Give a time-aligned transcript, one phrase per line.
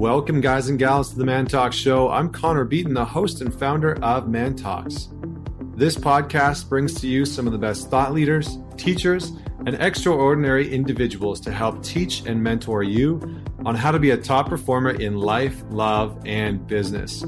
[0.00, 2.08] Welcome, guys and gals, to the Man Talks Show.
[2.08, 5.10] I'm Connor Beaton, the host and founder of Man Talks.
[5.74, 9.32] This podcast brings to you some of the best thought leaders, teachers,
[9.66, 13.20] and extraordinary individuals to help teach and mentor you
[13.66, 17.22] on how to be a top performer in life, love, and business.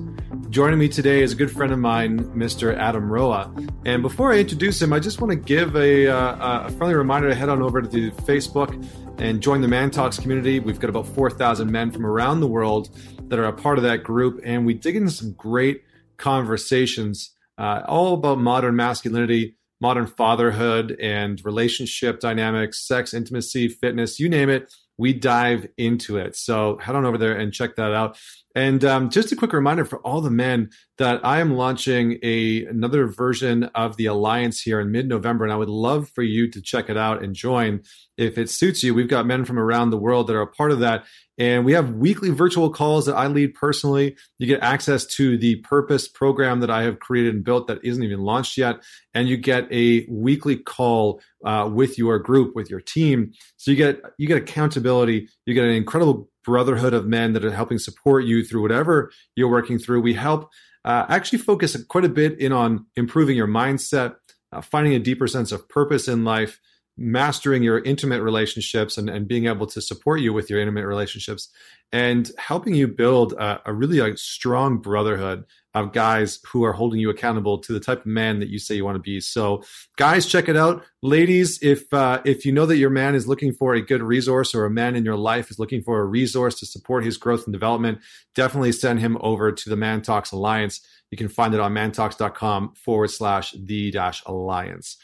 [0.49, 2.75] Joining me today is a good friend of mine, Mr.
[2.75, 3.55] Adam Roa.
[3.85, 7.29] And before I introduce him, I just want to give a, uh, a friendly reminder
[7.29, 8.83] to head on over to the Facebook
[9.19, 10.61] and join the Man Talks community.
[10.61, 12.91] We've got about 4,000 men from around the world
[13.29, 15.83] that are a part of that group, and we dig into some great
[16.17, 24.29] conversations, uh, all about modern masculinity, modern fatherhood, and relationship dynamics, sex, intimacy, fitness, you
[24.29, 24.73] name it.
[24.99, 26.37] We dive into it.
[26.37, 28.19] So head on over there and check that out.
[28.55, 32.67] And um, just a quick reminder for all the men that I am launching a
[32.67, 36.61] another version of the Alliance here in mid-November, and I would love for you to
[36.61, 37.83] check it out and join
[38.19, 38.95] if it suits you.
[38.95, 41.05] We've got men from around the world that are a part of that,
[41.39, 44.17] and we have weekly virtual calls that I lead personally.
[44.39, 48.03] You get access to the Purpose program that I have created and built that isn't
[48.03, 48.83] even launched yet,
[49.15, 53.33] and you get a weekly call uh, with your group, with your team.
[53.57, 55.29] So you get you get accountability.
[55.47, 59.51] You get an incredible brotherhood of men that are helping support you through whatever you're
[59.51, 60.01] working through.
[60.01, 60.51] We help
[60.85, 64.17] uh, actually focus quite a bit in on improving your mindset,
[64.53, 66.61] uh, finding a deeper sense of purpose in life,
[66.97, 71.49] mastering your intimate relationships and, and being able to support you with your intimate relationships
[71.93, 77.11] and helping you build a, a really strong brotherhood of guys who are holding you
[77.11, 79.21] accountable to the type of man that you say you want to be.
[79.21, 79.63] So,
[79.97, 80.85] guys, check it out.
[81.03, 84.55] Ladies, if uh, if you know that your man is looking for a good resource
[84.55, 87.45] or a man in your life is looking for a resource to support his growth
[87.47, 88.01] and development,
[88.35, 90.81] definitely send him over to the Man Talks Alliance.
[91.11, 94.97] You can find it on mantalks.com forward slash the dash alliance.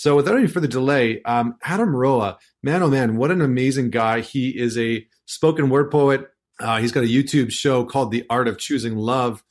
[0.00, 4.22] So, without any further delay, um, Adam Roa, man, oh man, what an amazing guy.
[4.22, 6.26] He is a spoken word poet.
[6.58, 9.44] Uh, he's got a YouTube show called The Art of Choosing Love.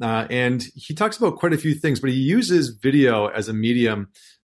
[0.00, 3.52] Uh, and he talks about quite a few things, but he uses video as a
[3.52, 4.06] medium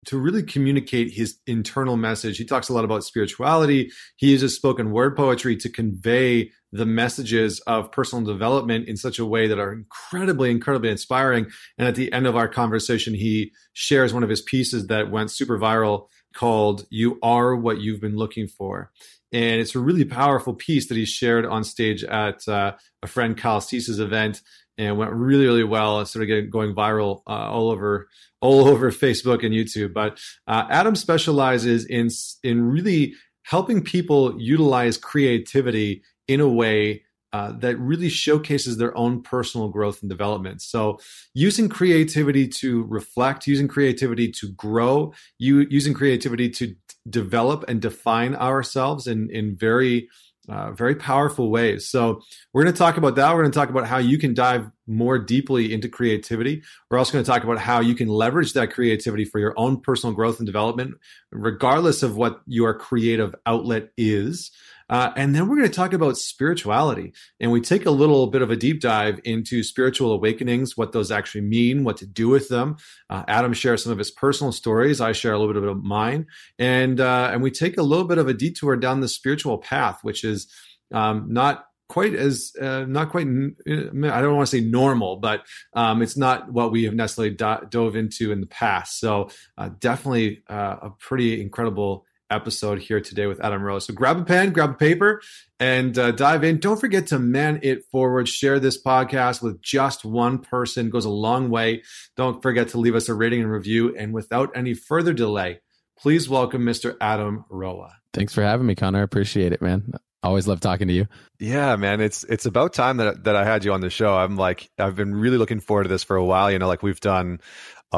[0.05, 2.37] to really communicate his internal message.
[2.37, 3.91] He talks a lot about spirituality.
[4.15, 9.25] He uses spoken word poetry to convey the messages of personal development in such a
[9.25, 11.47] way that are incredibly, incredibly inspiring.
[11.77, 15.31] And at the end of our conversation, he shares one of his pieces that went
[15.31, 18.91] super viral called You Are What You've Been Looking For.
[19.31, 23.37] And it's a really powerful piece that he shared on stage at uh, a friend
[23.37, 24.41] Kyle Cease's event
[24.77, 28.07] and went really really well and started getting going viral uh, all over
[28.41, 29.93] all over Facebook and YouTube.
[29.93, 32.09] But uh, Adam specializes in
[32.43, 33.13] in really
[33.43, 37.03] helping people utilize creativity in a way
[37.35, 40.61] uh, that really showcases their own personal growth and development.
[40.61, 40.99] So,
[41.33, 46.75] using creativity to reflect, using creativity to grow, you using creativity to
[47.09, 50.07] develop and define ourselves in in very
[50.49, 51.87] uh, very powerful ways.
[51.87, 52.21] So
[52.53, 53.33] we're going to talk about that.
[53.33, 56.61] We're going to talk about how you can dive more deeply into creativity.
[56.89, 59.81] We're also going to talk about how you can leverage that creativity for your own
[59.81, 60.95] personal growth and development,
[61.31, 64.51] regardless of what your creative outlet is.
[64.89, 67.13] Uh, and then we're going to talk about spirituality.
[67.39, 71.11] And we take a little bit of a deep dive into spiritual awakenings, what those
[71.11, 72.77] actually mean, what to do with them.
[73.09, 75.01] Uh, Adam shares some of his personal stories.
[75.01, 76.27] I share a little bit of mine.
[76.59, 79.99] And, uh, and we take a little bit of a detour down the spiritual path,
[80.03, 80.47] which is
[80.93, 86.01] um, not quite as uh, not quite i don't want to say normal but um,
[86.01, 90.41] it's not what we have necessarily do- dove into in the past so uh, definitely
[90.49, 93.81] uh, a pretty incredible episode here today with Adam Roa.
[93.81, 95.21] So grab a pen, grab a paper,
[95.59, 96.59] and uh, dive in.
[96.59, 98.27] Don't forget to man it forward.
[98.27, 100.87] Share this podcast with just one person.
[100.87, 101.83] It goes a long way.
[102.15, 103.95] Don't forget to leave us a rating and review.
[103.95, 105.61] And without any further delay,
[105.97, 106.95] please welcome Mr.
[106.99, 107.95] Adam Roa.
[108.13, 108.99] Thanks for having me, Connor.
[108.99, 109.93] I appreciate it, man.
[110.25, 111.07] Always love talking to you.
[111.37, 112.01] Yeah, man.
[112.01, 114.15] It's it's about time that that I had you on the show.
[114.15, 116.51] I'm like I've been really looking forward to this for a while.
[116.51, 117.41] You know, like we've done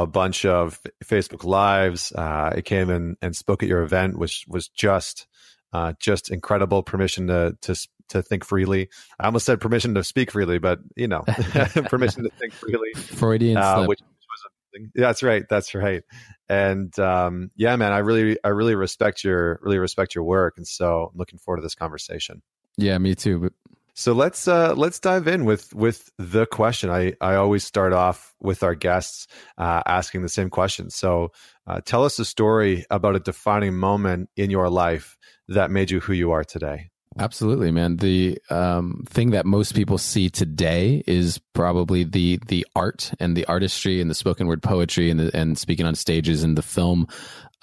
[0.03, 2.11] a bunch of Facebook lives.
[2.11, 5.27] Uh, I came in and spoke at your event, which was just
[5.73, 6.83] uh, just incredible.
[6.83, 7.75] Permission to to
[8.09, 8.89] to think freely.
[9.19, 11.21] I almost said permission to speak freely, but you know,
[11.85, 12.93] permission to think freely.
[12.93, 13.89] Freudian uh, slip.
[13.89, 14.91] Which, was amazing.
[14.95, 15.43] That's right.
[15.49, 16.03] That's right.
[16.47, 20.67] And um, yeah, man, I really I really respect your really respect your work, and
[20.67, 22.41] so I'm looking forward to this conversation.
[22.77, 23.49] Yeah, me too.
[23.97, 26.91] So let's uh, let's dive in with with the question.
[26.91, 29.27] I I always start off with our guests
[29.57, 30.91] uh, asking the same question.
[30.91, 31.31] So
[31.65, 35.17] uh, tell us a story about a defining moment in your life
[35.47, 36.91] that made you who you are today.
[37.17, 37.97] Absolutely, man.
[37.97, 43.45] The um, thing that most people see today is probably the the art and the
[43.45, 47.07] artistry and the spoken word poetry and the, and speaking on stages and the film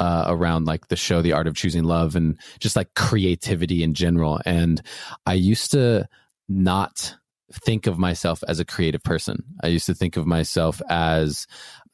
[0.01, 3.95] uh, around like the show, The Art of Choosing Love, and just like creativity in
[3.95, 4.41] general.
[4.45, 4.83] And
[5.27, 6.09] I used to
[6.49, 7.17] not
[7.53, 9.45] think of myself as a creative person.
[9.63, 11.47] I used to think of myself as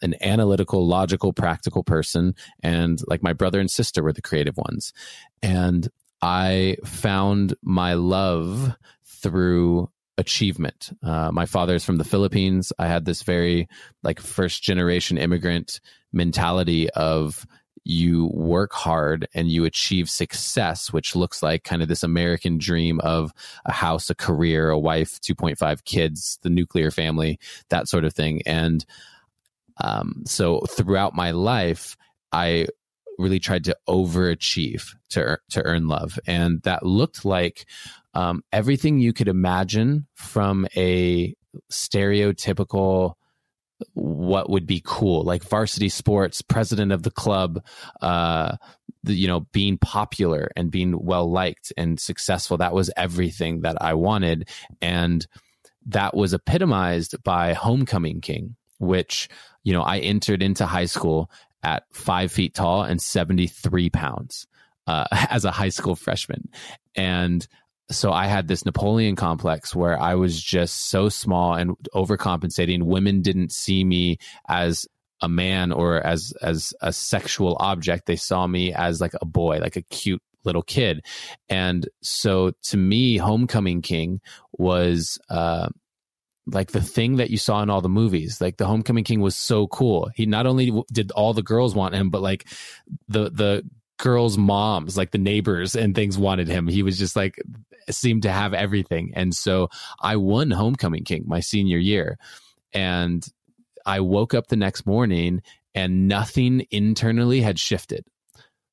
[0.02, 2.34] an analytical, logical, practical person.
[2.62, 4.92] And like my brother and sister were the creative ones.
[5.42, 5.88] And
[6.22, 10.90] I found my love through achievement.
[11.02, 12.72] Uh, my father is from the Philippines.
[12.78, 13.68] I had this very
[14.02, 15.80] like first generation immigrant
[16.12, 17.46] mentality of
[17.84, 23.00] you work hard and you achieve success, which looks like kind of this American dream
[23.00, 23.32] of
[23.64, 27.38] a house, a career, a wife, 2.5 kids, the nuclear family,
[27.70, 28.42] that sort of thing.
[28.44, 28.84] And
[29.82, 31.96] um, so throughout my life,
[32.32, 32.66] I
[33.18, 37.66] really tried to overachieve to to earn love, and that looked like
[38.14, 41.34] um, everything you could imagine from a
[41.70, 43.14] stereotypical
[43.94, 45.22] what would be cool.
[45.22, 47.64] Like varsity sports president of the club
[48.00, 48.56] uh
[49.02, 52.58] the, you know being popular and being well liked and successful.
[52.58, 54.48] That was everything that i wanted.
[54.80, 55.26] And
[55.86, 59.28] that was epitomized by homecoming king which
[59.62, 61.30] you know i entered into high school
[61.62, 64.46] at five feet tall and 73 pounds
[64.86, 66.48] uh, as a high school freshman.
[66.94, 67.46] And
[67.90, 72.84] so I had this Napoleon complex where I was just so small and overcompensating.
[72.84, 74.86] Women didn't see me as
[75.20, 78.06] a man or as as a sexual object.
[78.06, 81.04] They saw me as like a boy, like a cute little kid.
[81.48, 84.20] And so to me, Homecoming King
[84.52, 85.68] was uh,
[86.46, 88.40] like the thing that you saw in all the movies.
[88.40, 90.10] Like the Homecoming King was so cool.
[90.14, 92.46] He not only did all the girls want him, but like
[93.08, 93.68] the the
[94.00, 96.66] girls' moms, like the neighbors and things wanted him.
[96.66, 97.40] He was just like
[97.90, 99.12] seemed to have everything.
[99.14, 99.68] And so
[100.00, 102.18] I won Homecoming King my senior year.
[102.72, 103.26] And
[103.84, 105.42] I woke up the next morning
[105.74, 108.04] and nothing internally had shifted.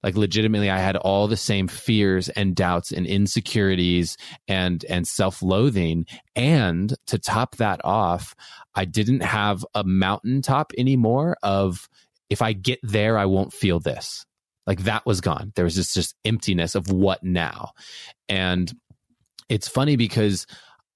[0.04, 4.16] Like legitimately, I had all the same fears and doubts and insecurities
[4.48, 6.06] and and self-loathing.
[6.36, 8.36] And to top that off,
[8.76, 11.90] I didn't have a mountaintop anymore of
[12.30, 14.27] if I get there, I won't feel this.
[14.68, 15.54] Like that was gone.
[15.56, 17.72] There was this just emptiness of what now.
[18.30, 18.72] And
[19.50, 20.46] it's funny because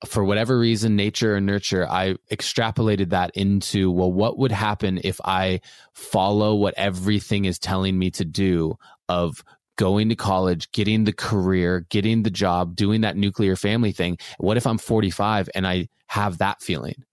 [0.06, 5.21] for whatever reason, nature and nurture, I extrapolated that into, well, what would happen if
[5.23, 5.62] I
[5.94, 8.77] follow what everything is telling me to do
[9.07, 9.44] of
[9.77, 14.18] going to college, getting the career, getting the job, doing that nuclear family thing?
[14.38, 17.03] What if I'm 45 and I have that feeling?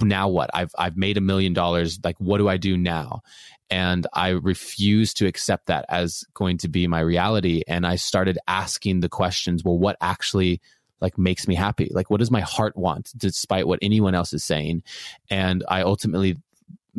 [0.00, 0.50] Now what?
[0.52, 1.98] I've I've made a million dollars.
[2.04, 3.22] Like what do I do now?
[3.70, 7.62] And I refused to accept that as going to be my reality.
[7.68, 10.60] And I started asking the questions, well, what actually
[11.00, 11.90] like makes me happy?
[11.92, 14.82] Like, what does my heart want despite what anyone else is saying?
[15.30, 16.36] And I ultimately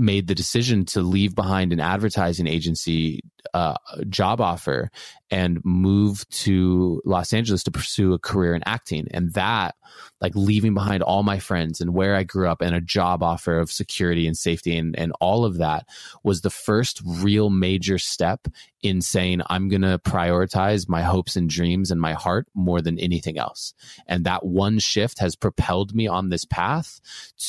[0.02, 3.22] made the decision to leave behind an advertising agency
[3.54, 3.76] uh,
[4.10, 4.90] job offer
[5.30, 9.08] and move to Los Angeles to pursue a career in acting.
[9.12, 9.76] And that
[10.20, 13.60] like leaving behind all my friends and where I grew up and a job offer
[13.60, 15.88] of security and safety and, and all of that
[16.24, 18.48] was the first real major step
[18.82, 23.00] in saying, I'm going to prioritize my hopes and dreams and my heart more than
[23.00, 23.74] anything else.
[24.08, 27.00] And that one shift has propelled me on this path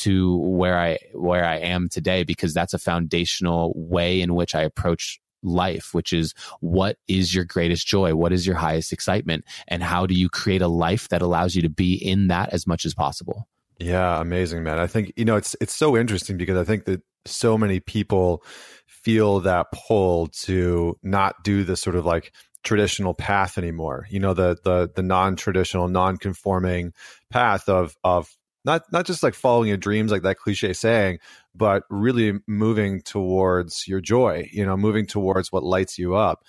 [0.01, 4.63] to where I, where I am today, because that's a foundational way in which I
[4.63, 8.15] approach life, which is what is your greatest joy?
[8.15, 9.45] What is your highest excitement?
[9.67, 12.65] And how do you create a life that allows you to be in that as
[12.65, 13.47] much as possible?
[13.79, 14.79] Yeah, amazing, man.
[14.79, 18.43] I think, you know, it's it's so interesting because I think that so many people
[18.87, 22.33] feel that pull to not do the sort of like
[22.63, 24.07] traditional path anymore.
[24.09, 26.93] You know, the the the non-traditional, non-conforming
[27.29, 28.35] path of of
[28.65, 31.19] not not just like following your dreams like that cliche saying
[31.55, 36.43] but really moving towards your joy you know moving towards what lights you up.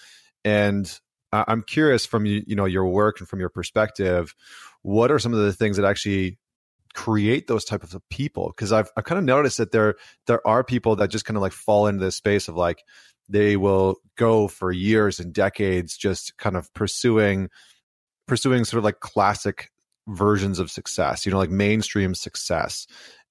[0.45, 1.01] And
[1.33, 4.35] i'm curious from you know your work and from your perspective
[4.83, 6.39] what are some of the things that actually
[6.95, 8.49] create those type of people?
[8.49, 11.43] Because I've, I've kind of noticed that there there are people that just kind of
[11.43, 12.83] like fall into this space of like
[13.29, 17.49] they will go for years and decades just kind of pursuing
[18.27, 19.71] pursuing sort of like classic
[20.07, 22.87] versions of success, you know, like mainstream success.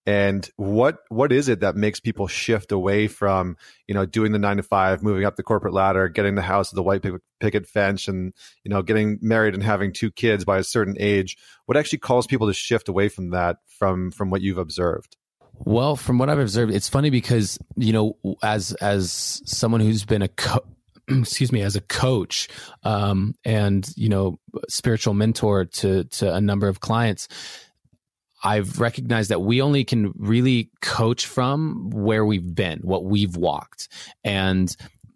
[0.05, 3.55] And what what is it that makes people shift away from
[3.87, 6.71] you know doing the nine to five, moving up the corporate ladder, getting the house
[6.71, 7.05] with the white
[7.39, 8.33] picket fence, and
[8.65, 11.37] you know getting married and having two kids by a certain age?
[11.67, 15.15] What actually calls people to shift away from that from from what you've observed?
[15.53, 20.21] Well, from what I've observed, it's funny because you know, as as someone who's been
[20.21, 20.65] a co-
[21.21, 22.47] excuse me, as a coach
[22.83, 27.27] um, and you know spiritual mentor to to a number of clients,
[28.43, 33.87] I've recognized that we only can really coach from where we've been, what we've walked,
[34.23, 34.75] and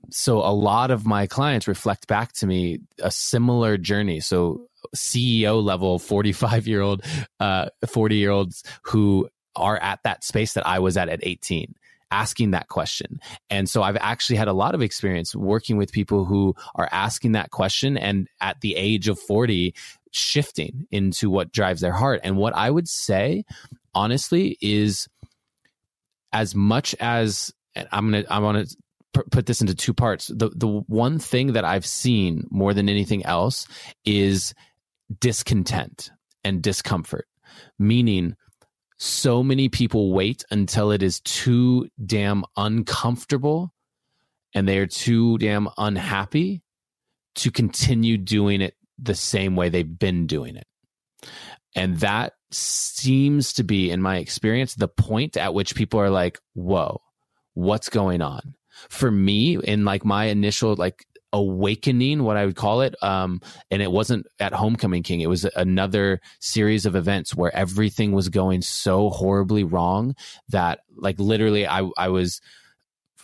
[0.09, 4.19] so a lot of my clients reflect back to me a similar journey.
[4.19, 7.03] So CEO level 45 year old,
[7.39, 11.75] uh, 40 year olds who are at that space that I was at at 18
[12.11, 13.19] asking that question.
[13.49, 17.33] And so I've actually had a lot of experience working with people who are asking
[17.33, 19.73] that question and at the age of 40
[20.11, 22.21] shifting into what drives their heart.
[22.23, 23.43] And what I would say
[23.93, 25.07] honestly is
[26.31, 27.53] as much as
[27.91, 28.75] I'm going to I want to
[29.31, 30.27] put this into two parts.
[30.27, 33.67] The the one thing that I've seen more than anything else
[34.05, 34.53] is
[35.19, 36.11] discontent
[36.43, 37.27] and discomfort.
[37.79, 38.35] Meaning
[38.97, 43.73] so many people wait until it is too damn uncomfortable
[44.53, 46.63] and they are too damn unhappy
[47.35, 50.65] to continue doing it the same way they've been doing it.
[51.75, 56.39] And that seems to be, in my experience, the point at which people are like,
[56.55, 57.01] whoa,
[57.53, 58.55] what's going on?
[58.89, 62.95] For me, in like my initial like awakening, what I would call it.
[63.01, 65.21] Um, and it wasn't at Homecoming King.
[65.21, 70.15] It was another series of events where everything was going so horribly wrong
[70.49, 72.41] that like literally I, I was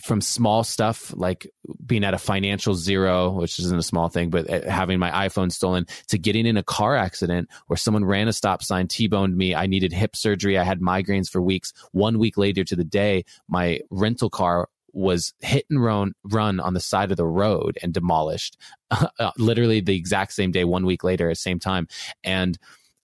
[0.03, 1.49] from small stuff like
[1.85, 5.49] being at a financial zero, which isn't a small thing, but uh, having my iPhone
[5.49, 9.55] stolen to getting in a car accident where someone ran a stop sign, T-boned me.
[9.55, 10.57] I needed hip surgery.
[10.57, 11.71] I had migraines for weeks.
[11.93, 16.73] One week later to the day, my rental car was hit and run run on
[16.73, 18.57] the side of the road and demolished
[18.91, 21.87] uh, literally the exact same day one week later at the same time.
[22.23, 22.57] And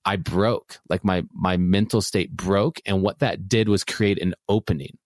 [0.05, 2.79] i broke like my my mental state broke.
[2.86, 4.98] And what that did was create an opening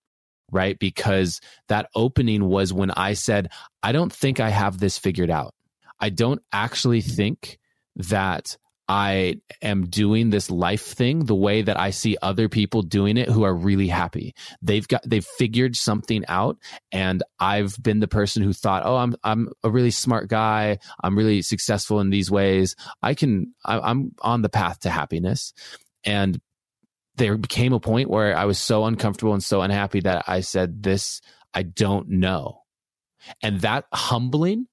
[0.52, 0.78] right?
[0.78, 3.50] Because that opening was when i said
[3.82, 5.56] i don't think i have this figured out.
[6.00, 7.60] I don't actually think
[7.96, 8.58] that
[8.94, 13.28] I am doing this life thing the way that I see other people doing it
[13.28, 14.36] who are really happy.
[14.62, 16.58] They've got they've figured something out
[16.92, 20.78] and I've been the person who thought, "Oh, I'm I'm a really smart guy.
[21.04, 22.76] I'm really successful in these ways.
[23.02, 25.54] I can I, I'm on the path to happiness."
[26.06, 26.40] And
[27.16, 30.84] there became a point where I was so uncomfortable and so unhappy that I said,
[30.84, 31.20] "This
[31.52, 32.62] I don't know."
[33.42, 34.68] And that humbling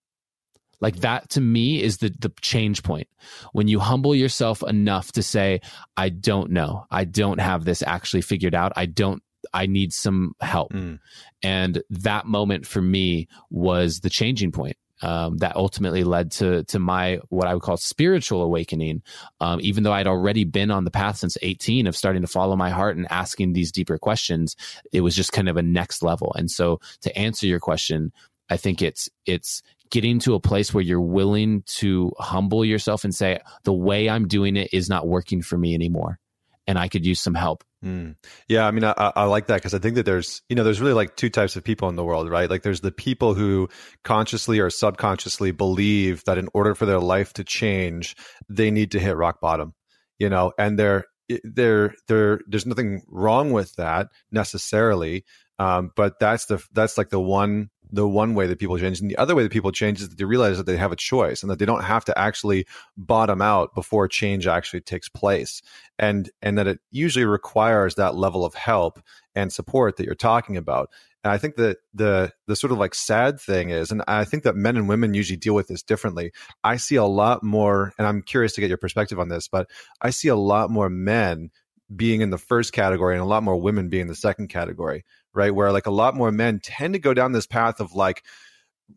[0.80, 3.08] like that to me is the the change point.
[3.52, 5.60] When you humble yourself enough to say,
[5.96, 6.86] I don't know.
[6.90, 8.72] I don't have this actually figured out.
[8.76, 9.22] I don't
[9.52, 10.72] I need some help.
[10.72, 10.98] Mm.
[11.42, 14.76] And that moment for me was the changing point.
[15.02, 19.00] Um, that ultimately led to to my what I would call spiritual awakening.
[19.40, 22.54] Um, even though I'd already been on the path since 18 of starting to follow
[22.54, 24.56] my heart and asking these deeper questions,
[24.92, 26.34] it was just kind of a next level.
[26.36, 28.12] And so, to answer your question,
[28.50, 33.14] I think it's it's getting to a place where you're willing to humble yourself and
[33.14, 36.18] say, the way I'm doing it is not working for me anymore.
[36.66, 37.64] And I could use some help.
[37.84, 38.14] Mm.
[38.46, 40.80] Yeah, I mean, I, I like that because I think that there's, you know, there's
[40.80, 42.48] really like two types of people in the world, right?
[42.48, 43.68] Like there's the people who
[44.04, 48.14] consciously or subconsciously believe that in order for their life to change,
[48.48, 49.74] they need to hit rock bottom,
[50.18, 51.06] you know, and they're,
[51.42, 55.24] there, there, there's nothing wrong with that necessarily.
[55.58, 59.00] Um, but that's the, that's like the one the one way that people change.
[59.00, 60.96] And the other way that people change is that they realize that they have a
[60.96, 62.66] choice and that they don't have to actually
[62.96, 65.62] bottom out before change actually takes place.
[65.98, 69.00] And and that it usually requires that level of help
[69.34, 70.90] and support that you're talking about.
[71.22, 74.44] And I think that the the sort of like sad thing is, and I think
[74.44, 76.32] that men and women usually deal with this differently.
[76.64, 79.68] I see a lot more, and I'm curious to get your perspective on this, but
[80.00, 81.50] I see a lot more men
[81.94, 85.04] being in the first category and a lot more women being in the second category
[85.34, 85.54] right?
[85.54, 88.24] Where like a lot more men tend to go down this path of like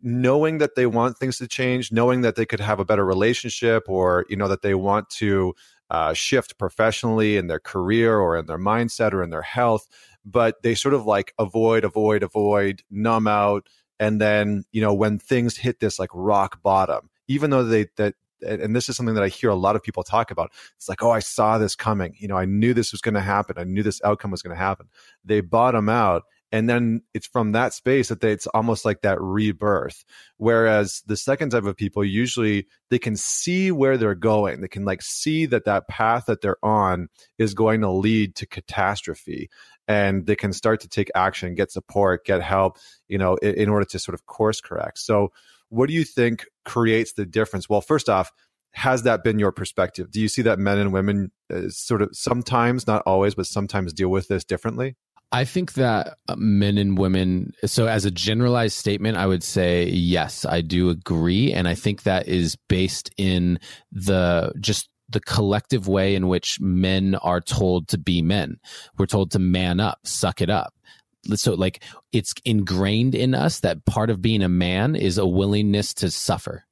[0.01, 3.83] knowing that they want things to change, knowing that they could have a better relationship
[3.87, 5.53] or, you know, that they want to
[5.89, 9.87] uh, shift professionally in their career or in their mindset or in their health,
[10.25, 13.67] but they sort of like avoid, avoid, avoid, numb out.
[13.99, 18.15] And then, you know, when things hit this like rock bottom, even though they, that
[18.45, 20.51] and this is something that I hear a lot of people talk about.
[20.77, 22.15] It's like, oh, I saw this coming.
[22.17, 23.57] You know, I knew this was going to happen.
[23.57, 24.87] I knew this outcome was going to happen.
[25.23, 26.23] They bottom out.
[26.51, 30.05] And then it's from that space that they, it's almost like that rebirth.
[30.37, 34.61] Whereas the second type of people, usually they can see where they're going.
[34.61, 37.09] They can like see that that path that they're on
[37.39, 39.49] is going to lead to catastrophe
[39.87, 43.69] and they can start to take action, get support, get help, you know, in, in
[43.69, 44.99] order to sort of course correct.
[44.99, 45.31] So
[45.73, 47.67] what do you think creates the difference?
[47.67, 48.31] Well, first off,
[48.71, 50.11] has that been your perspective?
[50.11, 53.91] Do you see that men and women uh, sort of sometimes, not always, but sometimes
[53.91, 54.95] deal with this differently?
[55.31, 59.85] I think that uh, men and women, so as a generalized statement, I would say
[59.85, 61.51] yes, I do agree.
[61.51, 63.59] And I think that is based in
[63.91, 68.57] the just the collective way in which men are told to be men.
[68.97, 70.73] We're told to man up, suck it up
[71.35, 75.93] so like it's ingrained in us that part of being a man is a willingness
[75.93, 76.65] to suffer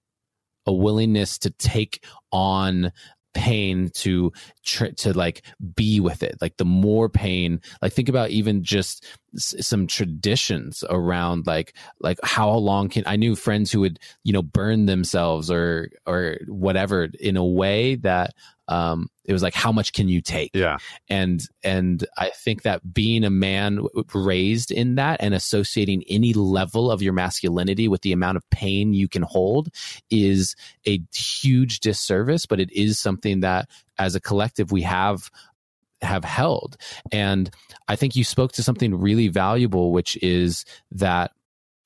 [0.66, 2.92] a willingness to take on
[3.34, 4.32] pain to
[4.66, 5.44] tr- to like
[5.76, 6.36] be with it.
[6.42, 9.06] Like the more pain like think about even just
[9.36, 14.34] s- some traditions around like like how long can i knew friends who would you
[14.34, 18.34] know burn themselves or or whatever in a way that
[18.72, 20.52] um it was like how much can you take?
[20.54, 20.78] Yeah.
[21.10, 26.90] And and i think that being a man raised in that and associating any level
[26.90, 29.70] of your masculinity with the amount of pain you can hold
[30.10, 30.56] is
[30.88, 35.30] a huge disservice but it is something that as a collective we have
[36.02, 36.78] have held.
[37.12, 37.52] And
[37.88, 41.32] i think you spoke to something really valuable which is that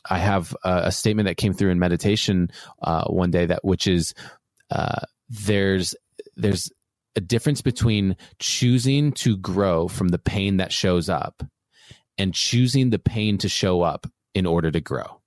[0.10, 2.50] i have a, a statement that came through in meditation
[2.82, 4.14] uh, one day that which is
[4.72, 5.96] uh, there's
[6.36, 6.72] there's
[7.16, 11.44] a difference between choosing to grow from the pain that shows up
[12.18, 15.22] and choosing the pain to show up in order to grow.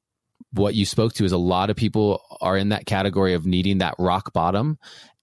[0.52, 3.78] What you spoke to is a lot of people are in that category of needing
[3.78, 4.78] that rock bottom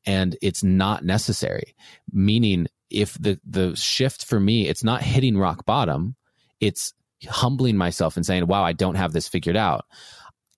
[0.05, 1.75] and it's not necessary.
[2.11, 6.15] Meaning if the the shift for me it's not hitting rock bottom,
[6.59, 6.93] it's
[7.27, 9.85] humbling myself and saying, "Wow, I don't have this figured out."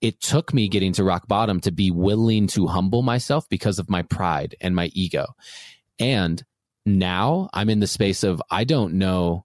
[0.00, 3.90] It took me getting to rock bottom to be willing to humble myself because of
[3.90, 5.26] my pride and my ego
[5.98, 6.42] and
[6.86, 9.44] now I'm in the space of I don't know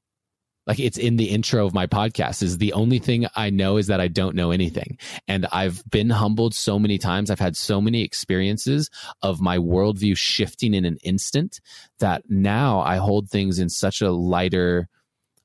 [0.66, 3.88] like it's in the intro of my podcast is the only thing I know is
[3.88, 4.98] that I don't know anything.
[5.28, 7.30] And I've been humbled so many times.
[7.30, 8.90] I've had so many experiences
[9.22, 11.60] of my worldview shifting in an instant
[12.00, 14.88] that now I hold things in such a lighter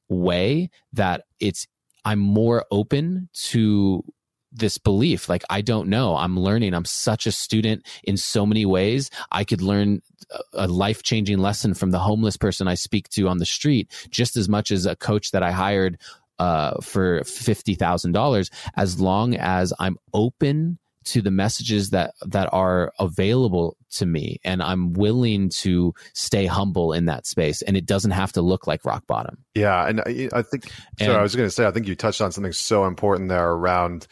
[0.08, 1.66] way that it's
[2.04, 4.04] I'm more open to
[4.52, 6.16] this belief like i don't know.
[6.16, 6.74] I'm learning.
[6.74, 9.10] I'm such a student in so many ways.
[9.30, 10.02] I could learn
[10.52, 14.36] a life changing lesson from the homeless person i speak to on the street just
[14.36, 15.98] as much as a coach that i hired
[16.38, 23.76] uh, for $50000 as long as i'm open to the messages that that are available
[23.90, 28.32] to me and i'm willing to stay humble in that space and it doesn't have
[28.32, 29.38] to look like rock bottom.
[29.54, 30.70] Yeah and i, I think
[31.00, 33.50] so i was going to say i think you touched on something so important there
[33.50, 34.06] around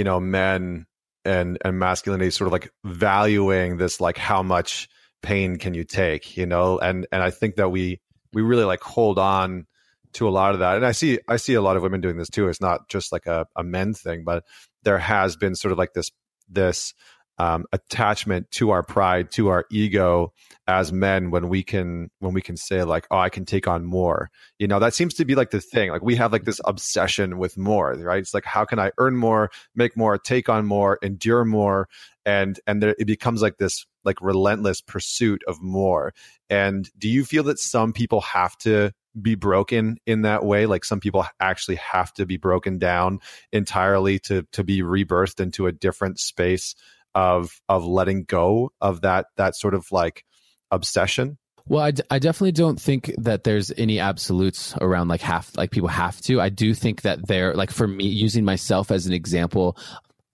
[0.00, 0.86] you know men
[1.26, 4.88] and and masculinity sort of like valuing this like how much
[5.20, 6.78] pain can you take you know?
[6.78, 8.00] And and i think that we
[8.32, 9.66] we really like hold on
[10.14, 10.76] to a lot of that.
[10.76, 12.48] And i see i see a lot of women doing this too.
[12.48, 14.42] It's not just like a, a men thing but
[14.84, 16.10] there has been sort of like this
[16.48, 16.94] this
[17.40, 20.30] um, attachment to our pride to our ego
[20.66, 23.82] as men when we can when we can say like oh i can take on
[23.82, 24.28] more.
[24.58, 25.90] You know that seems to be like the thing.
[25.90, 28.18] Like we have like this obsession with more right?
[28.18, 31.88] It's like how can i earn more make more take on more endure more?
[32.26, 36.12] And and there, it becomes like this like relentless pursuit of more.
[36.50, 40.66] And do you feel that some people have to be broken in that way?
[40.66, 45.66] Like some people actually have to be broken down entirely to to be rebirthed into
[45.66, 46.74] a different space
[47.14, 50.24] of of letting go of that that sort of like
[50.70, 51.38] obsession?
[51.66, 55.70] Well I, d- I definitely don't think that there's any absolutes around like half like
[55.70, 56.40] people have to.
[56.40, 59.76] I do think that they're like for me using myself as an example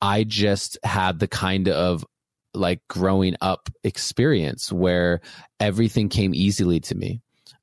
[0.03, 2.05] i just had the kind of
[2.57, 5.21] like growing up experience where
[5.61, 7.21] everything came easily to me.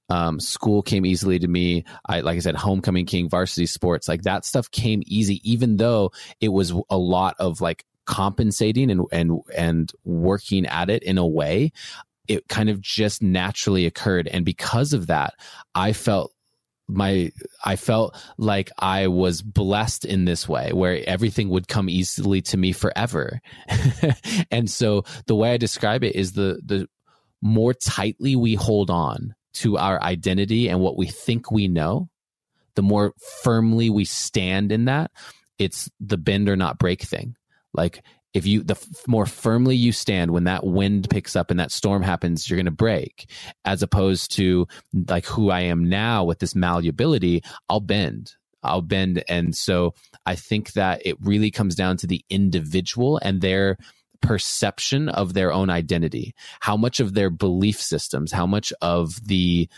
[0.10, 1.86] Um, school came easily to me.
[2.08, 6.12] I, like I said, homecoming king, varsity sports, like that stuff came easy, even though
[6.40, 11.28] it was a lot of like compensating and and and working at it in a
[11.28, 11.72] way
[12.28, 14.28] it kind of just naturally occurred.
[14.28, 15.34] And because of that
[15.76, 16.32] i felt
[16.88, 17.32] my
[17.64, 22.58] i felt like i was blessed in this way where everything would come easily to
[22.58, 23.40] me forever.
[24.52, 26.88] And so the way i describe it is the the
[27.42, 32.10] more tightly we hold on to our identity and what we think we know
[32.76, 33.14] the more
[33.44, 35.12] firmly we stand in that
[35.60, 37.36] it's the bend or not break thing
[37.74, 41.60] like if you the f- more firmly you stand when that wind picks up and
[41.60, 43.30] that storm happens you're going to break
[43.66, 44.68] as opposed to
[45.08, 48.34] like who i am now with this malleability i'll bend.
[48.66, 49.94] I'll bend and so
[50.26, 53.78] i think that it really comes down to the individual and their
[54.24, 56.34] perception of their own identity.
[56.62, 59.70] How much of their belief systems how much of the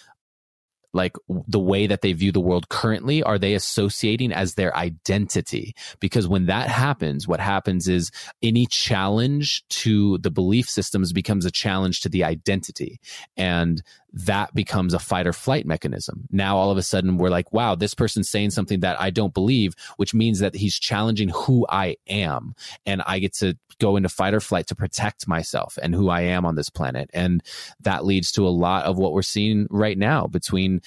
[0.95, 5.75] like the way that they view the world currently are they associating as their identity?
[5.99, 11.51] Because when that happens what happens is any challenge to the belief systems becomes a
[11.51, 12.99] challenge to the identity.
[13.37, 13.83] And
[14.15, 16.27] that becomes a fight or flight mechanism.
[16.31, 19.33] Now, all of a sudden, we're like, wow, this person's saying something that I don't
[19.33, 22.55] believe, which means that he's challenging who I am.
[22.85, 26.21] And I get to go into fight or flight to protect myself and who I
[26.21, 27.09] am on this planet.
[27.13, 27.43] And
[27.81, 30.81] that leads to a lot of what we're seeing right now between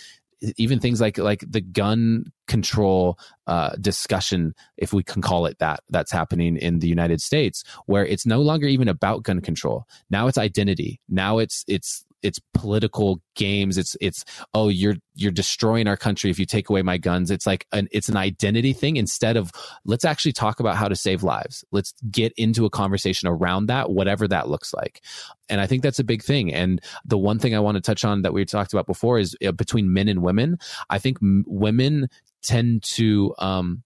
[0.57, 5.81] even things like like the gun control uh, discussion, if we can call it that,
[5.91, 9.87] that's happening in the United States, where it's no longer even about gun control.
[10.11, 11.01] Now it's identity.
[11.09, 13.79] Now it's it's it's political games.
[13.79, 17.31] It's it's oh you're you're destroying our country if you take away my guns.
[17.31, 19.53] It's like an it's an identity thing instead of
[19.85, 21.65] let's actually talk about how to save lives.
[21.71, 25.03] Let's get into a conversation around that, whatever that looks like.
[25.49, 26.53] And I think that's a big thing.
[26.53, 29.37] And the one thing I want to touch on that we talked about before is
[29.45, 30.59] uh, between men and women.
[30.91, 32.09] I think m- women
[32.43, 33.83] tend to um,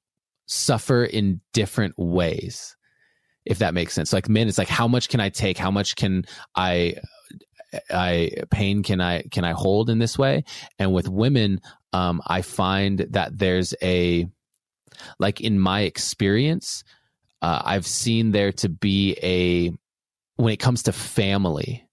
[0.47, 2.77] suffer in different ways
[3.45, 5.97] if that makes sense like men it's like how much can i take how much
[5.97, 6.95] can i
[7.91, 10.45] I pain can I can I hold in this way?
[10.79, 11.61] And with women,
[11.93, 14.27] um, I find that there's a
[15.19, 16.85] like in my experience,
[17.41, 19.73] uh, I've seen there to be a
[20.37, 21.87] when it comes to family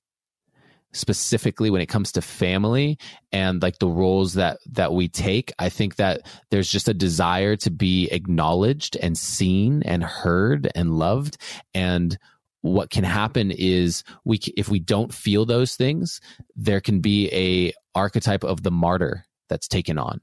[0.91, 2.97] specifically when it comes to family
[3.31, 7.55] and like the roles that that we take i think that there's just a desire
[7.55, 11.37] to be acknowledged and seen and heard and loved
[11.75, 12.17] and
[12.61, 16.19] what can happen is we if we don't feel those things
[16.55, 20.21] there can be a archetype of the martyr that's taken on.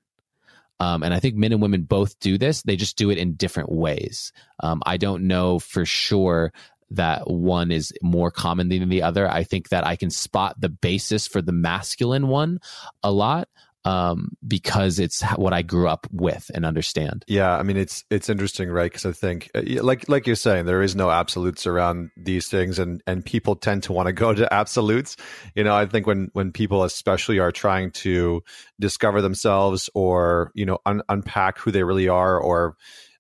[0.79, 2.63] Um, and i think men and women both do this.
[2.63, 4.33] They just do it in different ways.
[4.61, 6.53] Um, i don't know for sure
[6.91, 9.29] that one is more common than the other.
[9.29, 12.61] I think that i can spot the basis for the masculine one
[13.03, 13.49] a lot
[13.87, 17.25] um, because it's what I grew up with and understand.
[17.29, 18.91] Yeah, I mean it's it's interesting, right?
[18.91, 22.81] Because I think, uh, like like you're saying, there is no absolutes around these things,
[22.81, 25.17] and and people tend to want to go to absolutes.
[25.55, 28.43] You know, I think when when people especially are trying to
[28.81, 32.77] discover themselves or you know un- unpack who they really are or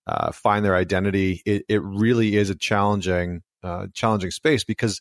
[0.08, 5.00] uh, find their identity, it, it really is a challenging uh, challenging space because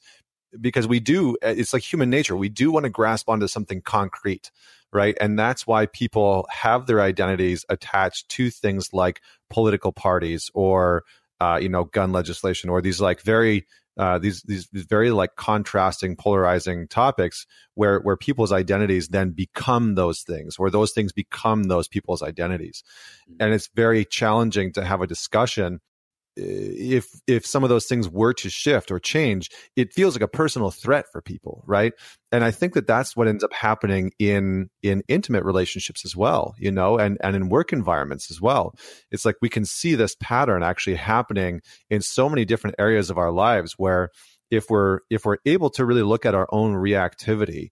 [0.62, 4.52] because we do it's like human nature we do want to grasp onto something concrete
[4.94, 5.18] right?
[5.20, 11.04] And that's why people have their identities attached to things like political parties or
[11.42, 13.66] uh, you know gun legislation or these like very
[13.98, 17.46] uh, these, these very like contrasting, polarizing topics
[17.76, 22.84] where where people's identities then become those things, or those things become those people's identities,
[23.30, 23.38] mm-hmm.
[23.40, 25.80] and it's very challenging to have a discussion
[26.38, 26.44] Eh,
[26.98, 30.28] if if some of those things were to shift or change it feels like a
[30.28, 31.94] personal threat for people right?
[32.32, 36.54] And i think that that's what ends up happening in in intimate relationships as well
[36.58, 38.76] you know and and in work environments as well.
[39.12, 43.18] It's like we can see this pattern actually happening in so many different areas of
[43.18, 44.10] our lives where
[44.52, 47.70] if we're if we're able to really look at our own reactivity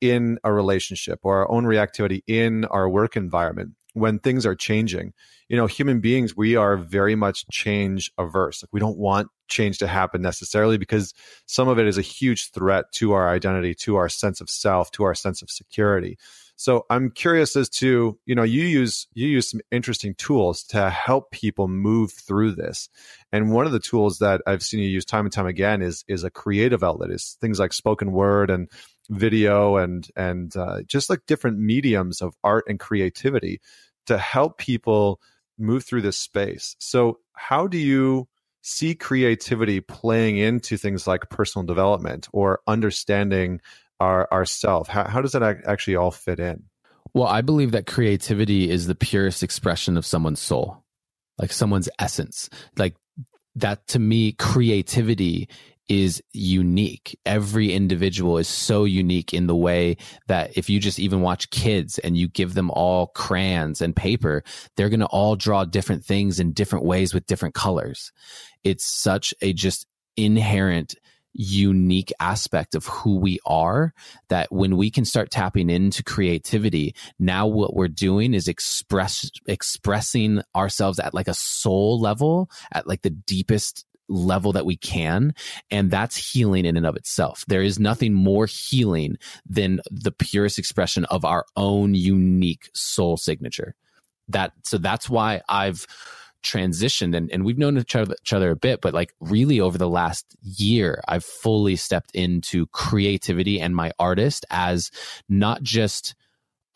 [0.00, 5.12] in a relationship or our own reactivity in our work environment when things are changing
[5.48, 8.62] you know, human beings, we are very much change averse.
[8.62, 11.14] Like we don't want change to happen necessarily because
[11.46, 14.90] some of it is a huge threat to our identity, to our sense of self,
[14.92, 16.18] to our sense of security.
[16.56, 20.88] So I'm curious as to, you know, you use you use some interesting tools to
[20.88, 22.88] help people move through this.
[23.30, 26.02] And one of the tools that I've seen you use time and time again is
[26.08, 28.70] is a creative outlet, is things like spoken word and
[29.10, 33.60] video and and uh, just like different mediums of art and creativity
[34.06, 35.20] to help people
[35.58, 36.76] move through this space.
[36.78, 38.28] So, how do you
[38.62, 43.60] see creativity playing into things like personal development or understanding
[44.00, 44.88] our ourself?
[44.88, 46.64] How, how does that actually all fit in?
[47.14, 50.84] Well, I believe that creativity is the purest expression of someone's soul,
[51.38, 52.50] like someone's essence.
[52.76, 52.94] Like
[53.54, 55.48] that to me, creativity
[55.88, 57.18] is unique.
[57.24, 59.96] Every individual is so unique in the way
[60.26, 64.42] that if you just even watch kids and you give them all crayons and paper,
[64.76, 68.12] they're going to all draw different things in different ways with different colors.
[68.64, 70.94] It's such a just inherent
[71.38, 73.92] unique aspect of who we are
[74.30, 80.40] that when we can start tapping into creativity now what we're doing is express expressing
[80.54, 85.34] ourselves at like a soul level at like the deepest level that we can.
[85.70, 87.44] And that's healing in and of itself.
[87.48, 89.16] There is nothing more healing
[89.48, 93.74] than the purest expression of our own unique soul signature.
[94.28, 95.86] That, so that's why I've
[96.42, 99.78] transitioned and, and we've known each other, each other a bit, but like really over
[99.78, 104.90] the last year, I've fully stepped into creativity and my artist as
[105.28, 106.14] not just,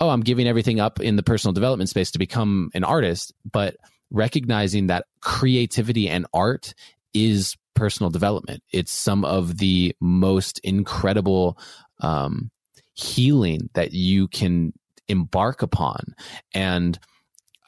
[0.00, 3.76] oh, I'm giving everything up in the personal development space to become an artist, but
[4.10, 6.74] recognizing that creativity and art
[7.14, 8.62] is personal development.
[8.72, 11.58] It's some of the most incredible
[12.00, 12.50] um,
[12.94, 14.72] healing that you can
[15.08, 16.14] embark upon.
[16.54, 16.98] And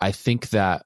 [0.00, 0.84] I think that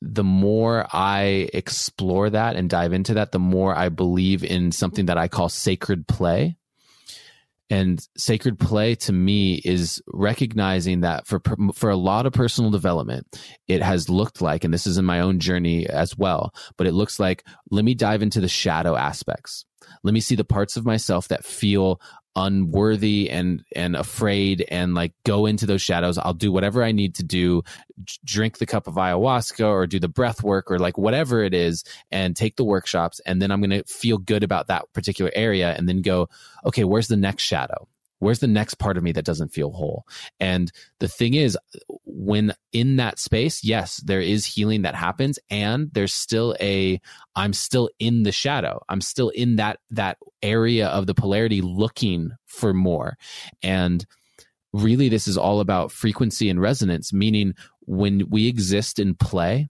[0.00, 5.06] the more I explore that and dive into that, the more I believe in something
[5.06, 6.56] that I call sacred play.
[7.70, 11.42] And sacred play to me is recognizing that for
[11.74, 13.26] for a lot of personal development,
[13.66, 16.94] it has looked like, and this is in my own journey as well, but it
[16.94, 19.66] looks like let me dive into the shadow aspects.
[20.02, 22.00] Let me see the parts of myself that feel
[22.38, 26.16] unworthy and and afraid and like go into those shadows.
[26.16, 27.62] I'll do whatever i need to do
[28.24, 31.82] drink the cup of ayahuasca or do the breath work or like whatever it is
[32.12, 33.20] and take the workshops.
[33.26, 36.28] And then i'm going to feel good about that particular area and then go
[36.64, 40.04] okay where's the next shadow where's the next part of me that doesn't feel whole?
[40.40, 41.58] And the thing is
[42.04, 47.00] when in that space yes there is healing that happens and there's still a
[47.36, 48.80] i'm still in the shadow.
[48.88, 53.16] I'm still in that that area of the polarity looking for more.
[53.62, 54.04] And
[54.72, 57.54] really this is all about frequency and resonance meaning
[57.86, 59.68] when we exist in play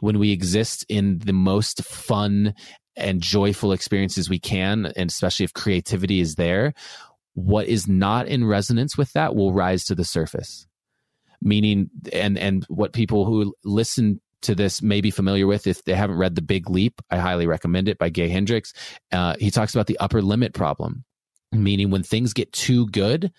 [0.00, 2.54] when we exist in the most fun
[2.96, 6.72] and joyful experiences we can and especially if creativity is there
[7.38, 10.66] what is not in resonance with that will rise to the surface.
[11.40, 15.94] Meaning and and what people who listen to this may be familiar with if they
[15.94, 18.72] haven't read the big leap i highly recommend it by gay hendricks.
[19.12, 21.04] Uh, he talks about the upper limit problem.
[21.52, 23.32] Meaning when things get too good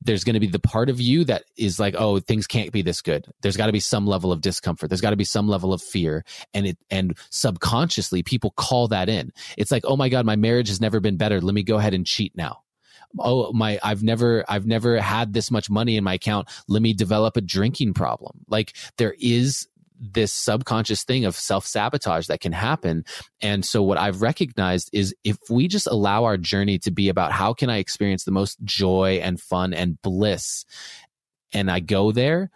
[0.00, 2.82] there's going to be the part of you that is like oh things can't be
[2.82, 3.26] this good.
[3.40, 4.90] There's got to be some level of discomfort.
[4.90, 6.22] There's got to be some level of fear.
[6.52, 9.32] And it and subconsciously people call that in.
[9.56, 11.40] It's like oh my god my marriage has never been better.
[11.40, 12.60] Let me go ahead and cheat now
[13.18, 16.48] oh my i've never i've never had this much money in my account.
[16.68, 18.44] Let me develop a drinking problem.
[18.48, 19.68] Like there is
[20.00, 23.04] this subconscious thing of self sabotage that can happen.
[23.40, 27.32] And so, what I've recognized is if we just allow our journey to be about
[27.32, 30.64] how can I experience the most joy and fun and bliss,
[31.52, 32.50] and I go there,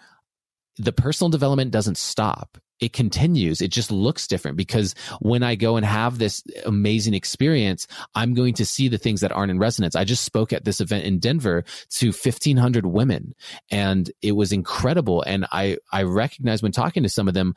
[0.77, 3.63] the personal development doesn't stop it continues.
[3.63, 8.55] It just looks different because when I go and have this amazing experience, I'm going
[8.55, 9.95] to see the things that aren't in resonance.
[9.95, 13.37] I just spoke at this event in Denver to 1500 women
[13.71, 15.23] and it was incredible.
[15.23, 17.55] And I, I recognized when talking to some of them,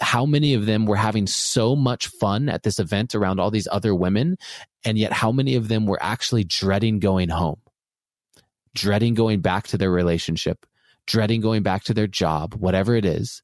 [0.00, 3.68] how many of them were having so much fun at this event around all these
[3.70, 4.38] other women.
[4.86, 7.60] And yet how many of them were actually dreading going home,
[8.74, 10.64] dreading going back to their relationship,
[11.06, 13.42] dreading going back to their job, whatever it is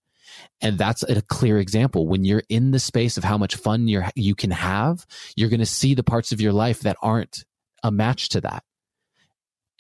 [0.61, 2.07] and that's a clear example.
[2.07, 5.61] When you're in the space of how much fun you're, you can have, you're going
[5.61, 7.45] to see the parts of your life that aren't
[7.83, 8.65] a match to that.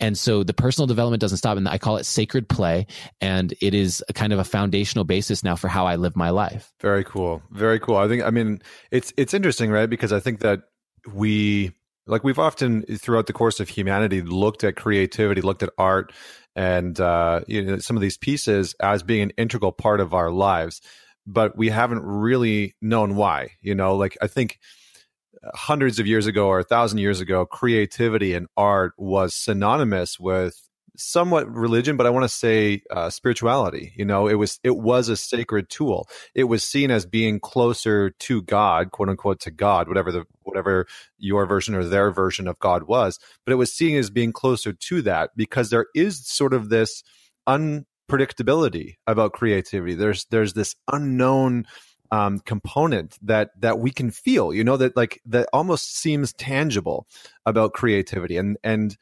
[0.00, 1.56] And so the personal development doesn't stop.
[1.56, 2.86] And I call it sacred play.
[3.20, 6.30] And it is a kind of a foundational basis now for how I live my
[6.30, 6.72] life.
[6.80, 7.42] Very cool.
[7.50, 7.96] Very cool.
[7.96, 9.90] I think, I mean, it's, it's interesting, right?
[9.90, 10.60] Because I think that
[11.12, 11.72] we,
[12.06, 16.12] like we've often throughout the course of humanity looked at creativity, looked at art
[16.58, 20.30] and uh, you know some of these pieces as being an integral part of our
[20.30, 20.82] lives
[21.24, 23.96] but we haven't really known why you know?
[23.96, 24.58] Like i think
[25.54, 30.67] hundreds of years ago or a thousand years ago creativity and art was synonymous with
[30.98, 33.92] somewhat religion, but I want to say uh, spirituality.
[33.96, 36.08] You know, it was it was a sacred tool.
[36.34, 40.86] It was seen as being closer to God, quote unquote, to God, whatever the whatever
[41.18, 43.18] your version or their version of God was.
[43.44, 47.02] But it was seen as being closer to that because there is sort of this
[47.48, 49.94] unpredictability about creativity.
[49.94, 51.66] There's there's this unknown
[52.10, 54.52] um, component that that we can feel.
[54.52, 57.06] You know that like that almost seems tangible
[57.46, 58.96] about creativity and and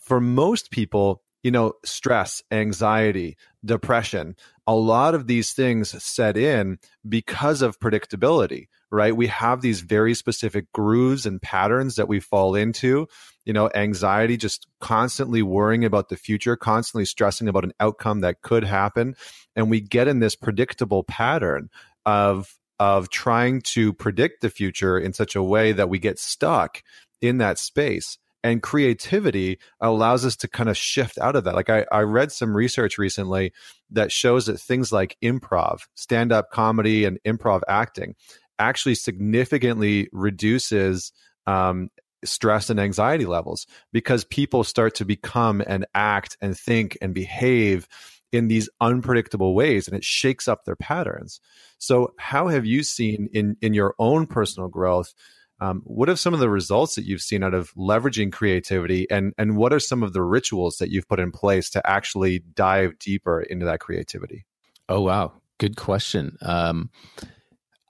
[0.00, 4.36] for most people, you know, stress, anxiety, depression,
[4.66, 9.16] a lot of these things set in because of predictability, right?
[9.16, 13.06] We have these very specific grooves and patterns that we fall into.
[13.44, 18.42] You know, anxiety, just constantly worrying about the future, constantly stressing about an outcome that
[18.42, 19.14] could happen.
[19.54, 21.70] And we get in this predictable pattern
[22.04, 26.82] of of trying to predict the future in such a way that we get stuck
[27.22, 31.56] in that space and creativity allows us to kind of shift out of that.
[31.56, 33.52] Like I, I read some research recently
[33.90, 38.14] that shows that things like improv stand-up comedy and improv acting
[38.60, 41.12] actually significantly reduces
[41.48, 41.90] um,
[42.24, 47.88] stress and anxiety levels because people start to become and act and think and behave
[48.30, 51.40] in these unpredictable ways and it shakes up their patterns.
[51.78, 55.14] So how have you seen in in your own personal growth
[55.60, 59.32] um, what are some of the results that you've seen out of leveraging creativity, and
[59.38, 62.98] and what are some of the rituals that you've put in place to actually dive
[62.98, 64.44] deeper into that creativity?
[64.88, 66.36] Oh wow, good question.
[66.42, 66.90] Um,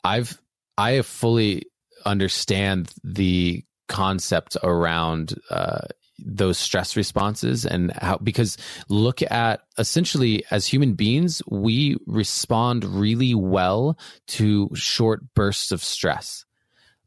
[0.05, 0.41] I've
[0.79, 1.65] I fully
[2.05, 5.87] understand the concept around uh,
[6.19, 8.57] those stress responses and how because
[8.89, 16.45] look at essentially as human beings we respond really well to short bursts of stress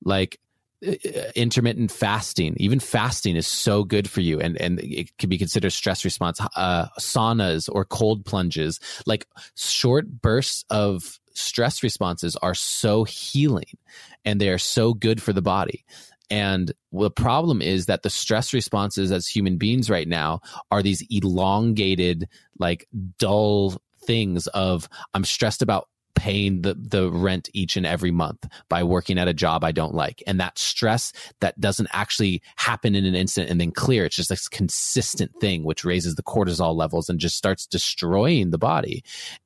[0.04, 0.40] like
[0.82, 2.56] intermittent fasting.
[2.58, 6.40] Even fasting is so good for you and and it can be considered stress response.
[6.56, 13.78] Uh, saunas or cold plunges like short bursts of stress responses are so healing
[14.26, 15.86] and they are so good for the body.
[16.32, 21.04] And the problem is that the stress responses as human beings right now are these
[21.10, 22.88] elongated like
[23.18, 25.88] dull things of i'm stressed about
[26.20, 29.96] paying the, the rent each and every month by working at a job I don't
[29.96, 30.22] like.
[30.28, 34.04] And that stress that doesn't actually happen in an instant and then clear.
[34.04, 38.58] It's just this consistent thing, which raises the cortisol levels and just starts destroying the
[38.58, 39.02] body.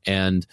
[0.08, 0.48] And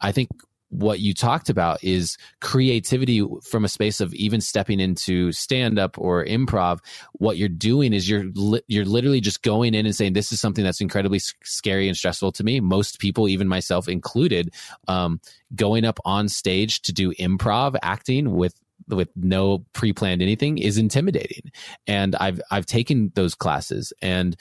[0.00, 0.30] I think
[0.74, 5.96] what you talked about is creativity from a space of even stepping into stand up
[5.98, 6.80] or improv.
[7.12, 10.40] What you're doing is you're li- you're literally just going in and saying this is
[10.40, 12.58] something that's incredibly scary and stressful to me.
[12.58, 14.52] Most people even myself included
[14.88, 15.20] um,
[15.54, 18.54] going up on stage to do improv acting with
[18.88, 21.52] with no pre-planned anything is intimidating.
[21.86, 24.36] And i've i've taken those classes and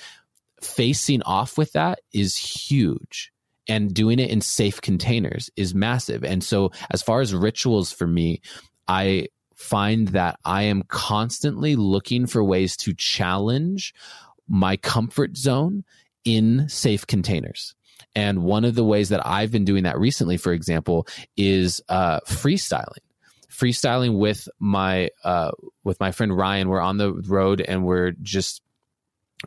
[0.62, 3.33] facing off with that is huge
[3.68, 6.24] and doing it in safe containers is massive.
[6.24, 8.42] And so, as far as rituals for me,
[8.88, 13.94] I find that I am constantly looking for ways to challenge
[14.48, 15.84] my comfort zone
[16.26, 17.76] in safe containers.
[18.16, 22.20] And one of the ways that I've been doing that recently, for example, is uh,
[22.28, 23.00] freestyling.
[23.50, 25.52] Freestyling with my uh,
[25.84, 26.70] with my friend Ryan.
[26.70, 28.63] We're on the road and we're just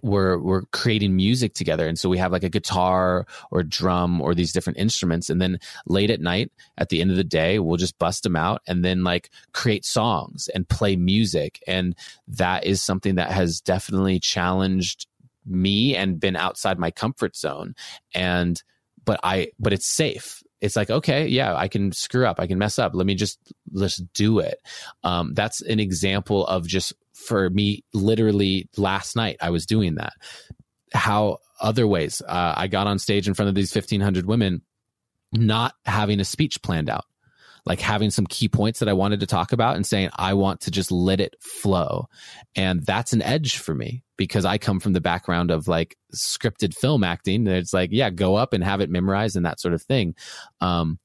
[0.02, 1.86] we're we're creating music together.
[1.86, 5.30] And so we have like a guitar or drum or these different instruments.
[5.30, 8.36] And then late at night at the end of the day we'll just bust them
[8.36, 11.62] out and then like create songs and play music.
[11.66, 11.94] And
[12.28, 15.06] that is something that has definitely challenged
[15.44, 17.74] me and been outside my comfort zone.
[18.14, 18.62] And
[19.04, 20.42] but I but it's safe.
[20.62, 22.40] It's like okay yeah i can screw up.
[22.40, 22.94] I can mess up.
[22.94, 23.38] Let me just
[23.72, 24.60] let's do it.
[25.04, 26.92] Um, that's an example of just
[27.26, 30.12] for me literally last night i was doing that.
[30.92, 34.62] How other ways uh, i got on stage in front of these 1500 women
[35.32, 37.04] not having a speech planned out
[37.64, 40.60] like having some key points that i wanted to talk about and saying i want
[40.62, 42.06] to just let it flow.
[42.54, 46.74] And that's an edge for me because i come from the background of like scripted
[46.74, 49.82] film acting it's like yeah go up and have it memorized and that sort of
[49.82, 50.14] thing.
[50.60, 50.98] Um,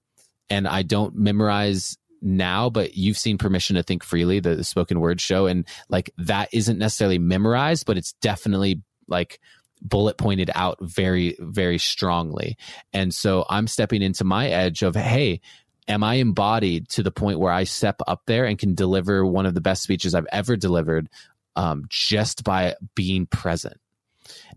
[0.50, 5.00] and i don't memorize now, but you've seen Permission to Think Freely, the, the spoken
[5.00, 9.40] word show, and like that isn't necessarily memorized, but it's definitely like
[9.82, 12.58] bullet pointed out very, very strongly.
[12.94, 15.42] And so I'm stepping into my edge of, hey,
[15.88, 19.46] am I embodied to the point where I step up there and can deliver one
[19.46, 21.10] of the best speeches I've ever delivered
[21.56, 23.78] um, just by being present?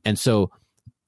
[0.04, 0.50] And so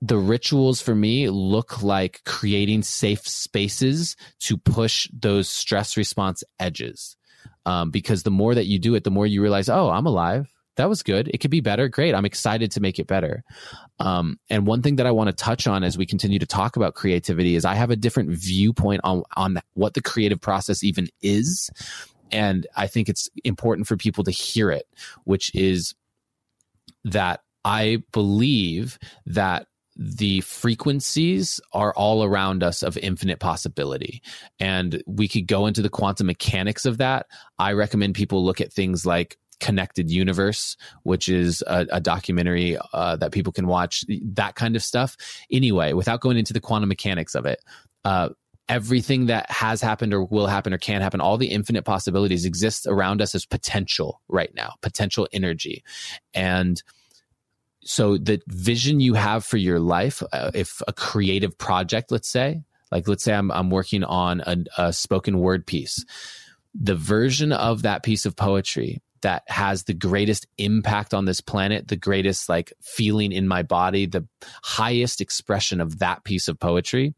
[0.06, 7.16] the rituals for me look like creating safe spaces to push those stress response edges.
[7.64, 10.48] Um, because the more that you do it, the more you realize, oh, I'm alive.
[10.76, 11.28] That was good.
[11.32, 11.88] It could be better.
[11.88, 12.14] Great.
[12.14, 13.42] I'm excited to make it better.
[13.98, 16.76] Um, and one thing that I want to touch on as we continue to talk
[16.76, 21.08] about creativity is I have a different viewpoint on, on what the creative process even
[21.22, 21.70] is.
[22.30, 24.86] And I think it's important for people to hear it,
[25.24, 25.94] which is
[27.04, 34.22] that I believe that the frequencies are all around us of infinite possibility.
[34.60, 37.26] And we could go into the quantum mechanics of that.
[37.58, 43.16] I recommend people look at things like Connected Universe, which is a, a documentary uh,
[43.16, 44.04] that people can watch,
[44.34, 45.16] that kind of stuff.
[45.50, 47.60] Anyway, without going into the quantum mechanics of it,
[48.04, 48.28] uh,
[48.68, 52.86] everything that has happened or will happen or can happen, all the infinite possibilities exist
[52.86, 55.82] around us as potential right now, potential energy.
[56.34, 56.82] And
[57.86, 62.62] so the vision you have for your life uh, if a creative project let's say
[62.90, 66.04] like let's say i'm, I'm working on a, a spoken word piece
[66.74, 71.88] the version of that piece of poetry that has the greatest impact on this planet
[71.88, 74.26] the greatest like feeling in my body the
[74.62, 77.14] highest expression of that piece of poetry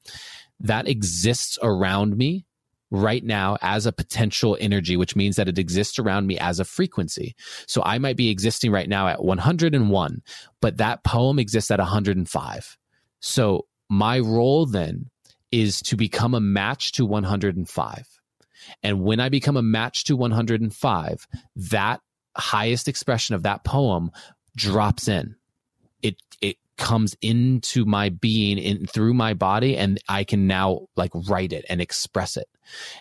[0.61, 2.45] that exists around me
[2.91, 6.65] right now as a potential energy, which means that it exists around me as a
[6.65, 7.35] frequency.
[7.67, 10.23] So I might be existing right now at 101,
[10.61, 12.77] but that poem exists at 105.
[13.21, 15.11] So my role then
[15.51, 18.07] is to become a match to 105.
[18.83, 22.01] And when I become a match to 105, that
[22.37, 24.11] highest expression of that poem
[24.57, 25.37] drops in.
[26.03, 31.11] It it comes into my being in through my body and I can now like
[31.15, 32.49] write it and express it.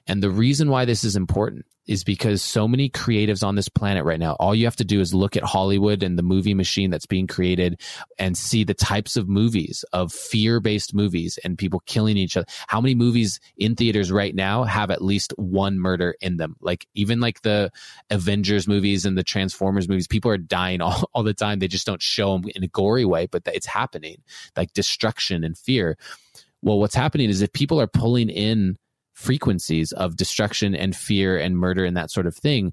[0.08, 4.04] And the reason why this is important is because so many creatives on this planet
[4.04, 6.90] right now, all you have to do is look at Hollywood and the movie machine
[6.90, 7.82] that's being created
[8.20, 12.46] and see the types of movies of fear based movies and people killing each other.
[12.68, 16.56] How many movies in theaters right now have at least one murder in them?
[16.60, 17.72] Like even like the
[18.10, 21.60] Avengers movies and the Transformers movies, people are dying all, all the time.
[21.60, 24.22] They just don't show them in a gory way, but it's happening
[24.56, 25.98] like destruction and fear.
[26.62, 28.78] Well, what's happening is if people are pulling in
[29.18, 32.72] frequencies of destruction and fear and murder and that sort of thing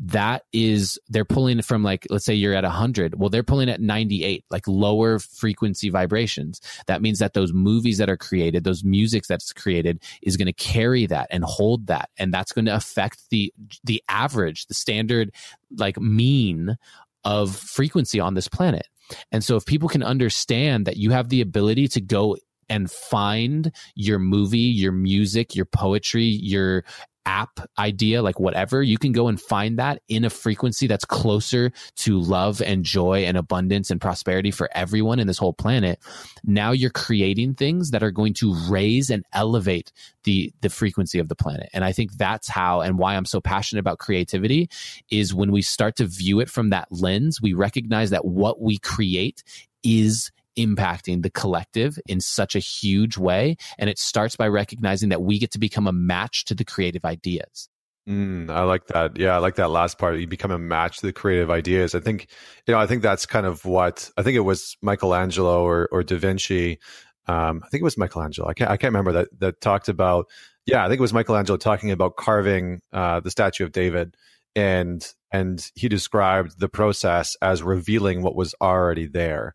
[0.00, 3.80] that is they're pulling from like let's say you're at 100 well they're pulling at
[3.80, 6.60] 98 like lower frequency vibrations.
[6.86, 10.52] That means that those movies that are created those music that's created is going to
[10.52, 12.10] carry that and hold that.
[12.16, 15.32] And that's going to affect the the average the standard
[15.76, 16.76] like mean
[17.24, 18.86] of frequency on this planet.
[19.32, 22.36] And so if people can understand that you have the ability to go
[22.68, 26.84] and find your movie, your music, your poetry, your
[27.28, 31.70] app idea, like whatever, you can go and find that in a frequency that's closer
[31.94, 36.00] to love and joy and abundance and prosperity for everyone in this whole planet.
[36.42, 39.92] Now you're creating things that are going to raise and elevate
[40.24, 41.68] the the frequency of the planet.
[41.74, 44.70] And I think that's how and why I'm so passionate about creativity
[45.10, 48.78] is when we start to view it from that lens, we recognize that what we
[48.78, 49.44] create
[49.82, 53.56] is impacting the collective in such a huge way.
[53.78, 57.04] And it starts by recognizing that we get to become a match to the creative
[57.04, 57.68] ideas.
[58.08, 59.18] Mm, I like that.
[59.18, 60.18] Yeah, I like that last part.
[60.18, 61.94] You become a match to the creative ideas.
[61.94, 62.28] I think,
[62.66, 66.02] you know, I think that's kind of what I think it was Michelangelo or or
[66.02, 66.78] Da Vinci.
[67.26, 68.48] Um, I think it was Michelangelo.
[68.48, 70.26] I can't I can't remember that that talked about.
[70.64, 74.16] Yeah, I think it was Michelangelo talking about carving uh, the statue of David,
[74.56, 79.54] and and he described the process as revealing what was already there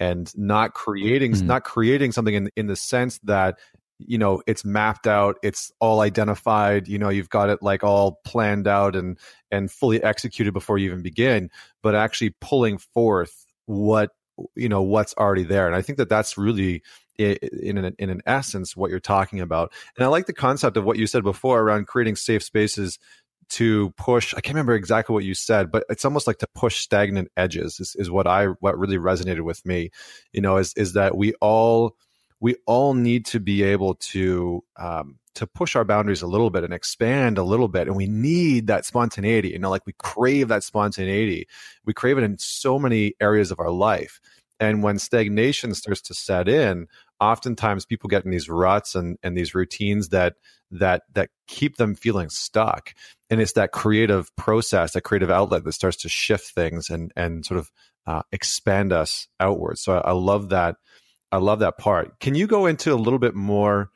[0.00, 1.42] and not creating mm.
[1.42, 3.58] not creating something in in the sense that
[3.98, 8.18] you know it's mapped out it's all identified you know you've got it like all
[8.24, 9.18] planned out and
[9.50, 11.50] and fully executed before you even begin
[11.82, 14.10] but actually pulling forth what
[14.56, 16.82] you know what's already there and i think that that's really
[17.18, 20.84] in an, in an essence what you're talking about and i like the concept of
[20.84, 22.98] what you said before around creating safe spaces
[23.50, 26.78] to push i can't remember exactly what you said but it's almost like to push
[26.78, 29.90] stagnant edges is, is what i what really resonated with me
[30.32, 31.96] you know is is that we all
[32.40, 36.64] we all need to be able to um, to push our boundaries a little bit
[36.64, 40.48] and expand a little bit and we need that spontaneity you know like we crave
[40.48, 41.46] that spontaneity.
[41.84, 44.20] We crave it in so many areas of our life
[44.60, 46.86] and when stagnation starts to set in
[47.20, 50.34] oftentimes people get in these ruts and, and these routines that
[50.70, 52.94] that that keep them feeling stuck.
[53.28, 57.44] And it's that creative process that creative outlet that starts to shift things and and
[57.44, 57.70] sort of
[58.06, 59.82] uh, expand us outwards.
[59.82, 60.76] So I, I, love that
[61.30, 62.18] i love that part.
[62.18, 63.90] Can you go into a little bit more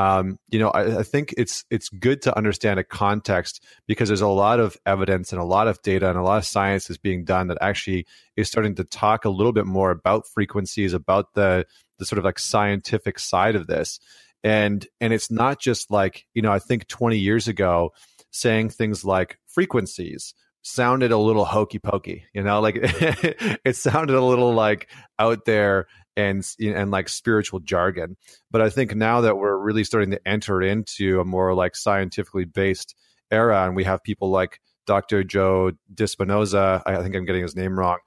[0.00, 4.20] um, you know I, I think it's it's good to understand a context because there's
[4.20, 6.98] a lot of evidence and a lot of data and a lot of science is
[6.98, 11.34] being done that actually is starting to talk a little bit more about frequencies about
[11.34, 11.66] the
[11.98, 14.00] the sort of like scientific side of this.
[14.42, 17.92] And and it's not just like you know i think 20 years ago
[18.30, 24.24] saying things like frequencies sounded a little hokey pokey you know like it sounded a
[24.24, 24.88] little like
[25.18, 25.88] out there
[26.28, 28.16] and and like spiritual jargon.
[28.50, 32.44] But i think now that we're really starting to enter into a more like scientifically
[32.44, 32.94] based
[33.30, 37.78] era and we have people like dr joe dispenza i think i'm getting his name
[37.78, 37.98] wrong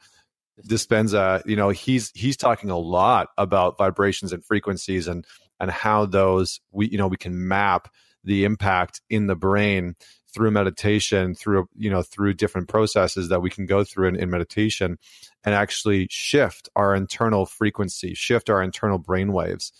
[0.61, 5.25] Dispenza, you know, he's he's talking a lot about vibrations and frequencies and
[5.59, 7.87] and how those we you know we can map
[8.23, 9.95] the impact in the brain
[10.33, 14.29] through meditation through you know through different processes that we can go through in, in
[14.29, 14.97] meditation
[15.45, 19.71] and actually shift our internal frequency shift our internal brain waves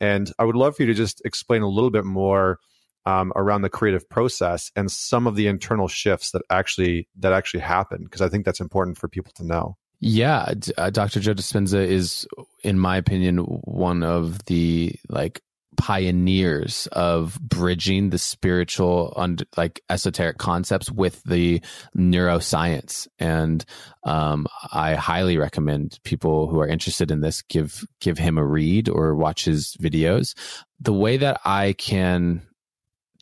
[0.00, 2.58] and i would love for you to just explain a little bit more
[3.04, 7.60] um, around the creative process and some of the internal shifts that actually that actually
[7.60, 11.20] happen because i think that's important for people to know yeah, uh, Dr.
[11.20, 12.26] Joe Dispenza is,
[12.64, 15.40] in my opinion, one of the like
[15.76, 21.60] pioneers of bridging the spiritual und- like esoteric concepts with the
[21.96, 23.64] neuroscience and
[24.04, 28.88] um, i highly recommend people who are interested in this give give him a read
[28.88, 30.34] or watch his videos
[30.80, 32.42] the way that i can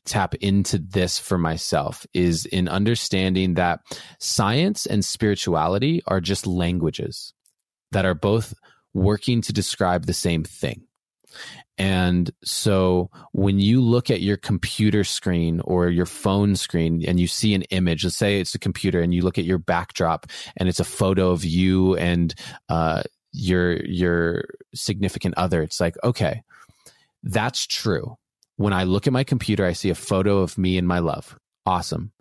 [0.04, 3.80] tap into this for myself is in understanding that
[4.18, 7.32] science and spirituality are just languages
[7.92, 8.54] that are both
[8.94, 10.82] working to describe the same thing.
[11.80, 17.26] And so when you look at your computer screen or your phone screen and you
[17.26, 20.26] see an image, let's say it's a computer and you look at your backdrop
[20.56, 22.34] and it's a photo of you and
[22.68, 23.02] uh,
[23.32, 26.42] your your significant other, it's like, okay,
[27.22, 28.16] that's true
[28.60, 31.38] when I look at my computer, I see a photo of me and my love.
[31.64, 32.12] Awesome.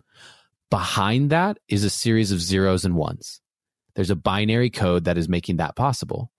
[0.70, 3.42] behind that is a series of zeros and ones.
[3.94, 6.30] There's a binary code that is making that possible.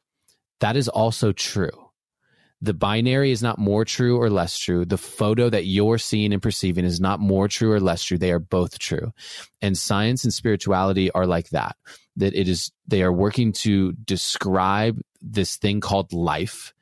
[0.62, 1.91] That is also true.
[2.62, 4.86] The binary is not more true or less true.
[4.86, 8.18] The photo that you're seeing and perceiving is not more true or less true.
[8.18, 9.14] They are both true.
[9.62, 11.76] And science and spirituality are like that.
[12.18, 16.74] That it is, they are working to describe this thing called life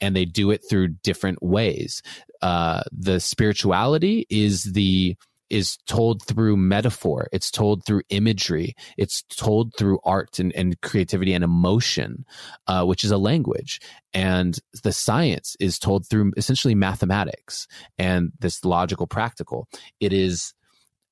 [0.00, 2.02] and they do it through different ways.
[2.40, 5.16] Uh, the spirituality is the,
[5.50, 7.28] is told through metaphor.
[7.32, 8.74] It's told through imagery.
[8.96, 12.24] It's told through art and, and creativity and emotion,
[12.66, 13.80] uh, which is a language.
[14.12, 17.66] And the science is told through essentially mathematics
[17.98, 19.68] and this logical practical.
[20.00, 20.54] It is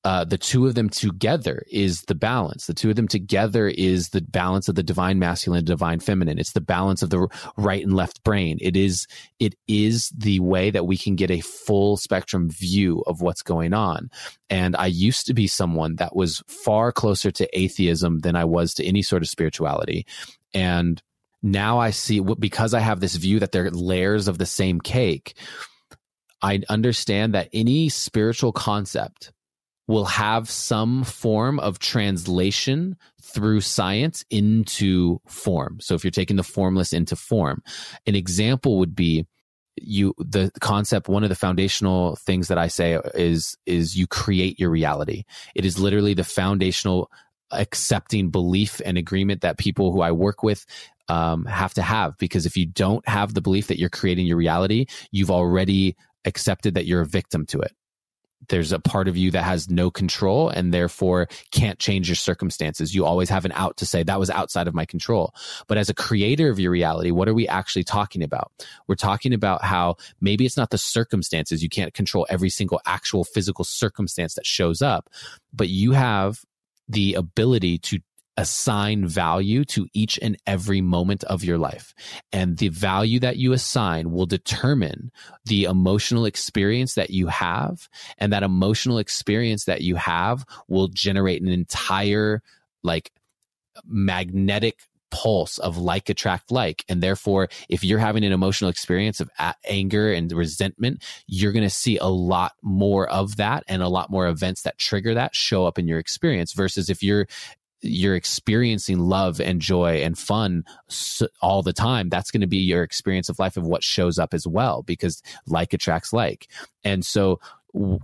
[0.05, 2.67] uh, the two of them together is the balance.
[2.67, 6.37] The two of them together is the balance of the divine masculine and divine feminine.
[6.37, 7.27] It's the balance of the
[7.57, 8.59] right and left brain.
[8.61, 9.07] It is
[9.39, 13.73] it is the way that we can get a full spectrum view of what's going
[13.73, 14.11] on.
[14.47, 18.75] And I used to be someone that was far closer to atheism than I was
[18.75, 20.05] to any sort of spirituality.
[20.53, 21.01] And
[21.41, 25.33] now I see because I have this view that they're layers of the same cake.
[26.43, 29.31] I understand that any spiritual concept
[29.87, 35.79] will have some form of translation through science into form.
[35.79, 37.61] So if you're taking the formless into form,
[38.05, 39.25] an example would be
[39.77, 44.59] you the concept one of the foundational things that I say is is you create
[44.59, 45.23] your reality.
[45.53, 47.11] It is literally the foundational
[47.51, 50.65] accepting belief and agreement that people who I work with
[51.09, 54.37] um, have to have because if you don't have the belief that you're creating your
[54.37, 57.73] reality, you've already accepted that you're a victim to it
[58.49, 62.93] there's a part of you that has no control and therefore can't change your circumstances.
[62.93, 65.33] You always have an out to say that was outside of my control.
[65.67, 68.51] But as a creator of your reality, what are we actually talking about?
[68.87, 71.63] We're talking about how maybe it's not the circumstances.
[71.63, 75.09] You can't control every single actual physical circumstance that shows up,
[75.53, 76.41] but you have
[76.87, 77.99] the ability to
[78.37, 81.93] assign value to each and every moment of your life.
[82.31, 85.11] And the value that you assign will determine
[85.45, 87.87] the emotional experience that you have.
[88.17, 92.41] And that emotional experience that you have will generate an entire
[92.83, 93.11] like
[93.85, 94.79] magnetic
[95.11, 96.83] pulse of like attract like.
[96.89, 99.29] And therefore, if you're having an emotional experience of
[99.65, 104.09] anger and resentment, you're going to see a lot more of that and a lot
[104.09, 107.27] more events that trigger that show up in your experience versus if you're
[107.81, 110.63] you're experiencing love and joy and fun
[111.41, 114.33] all the time that's going to be your experience of life of what shows up
[114.33, 116.47] as well because like attracts like.
[116.83, 117.39] And so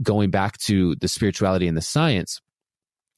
[0.03, 2.41] going back to the spirituality and the science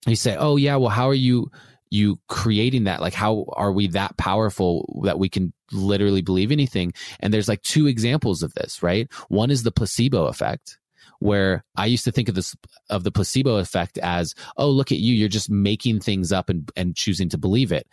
[0.06, 1.50] you say oh yeah well how are you
[1.94, 3.02] you creating that?
[3.02, 6.92] Like how are we that powerful that we can literally believe anything?
[7.20, 9.12] And there's like two examples of this right?
[9.30, 10.80] One is the placebo effect
[11.24, 12.54] where I used to think of this
[12.90, 16.70] of the placebo effect as, oh, look at you, you're just making things up and,
[16.76, 17.88] and choosing to believe it.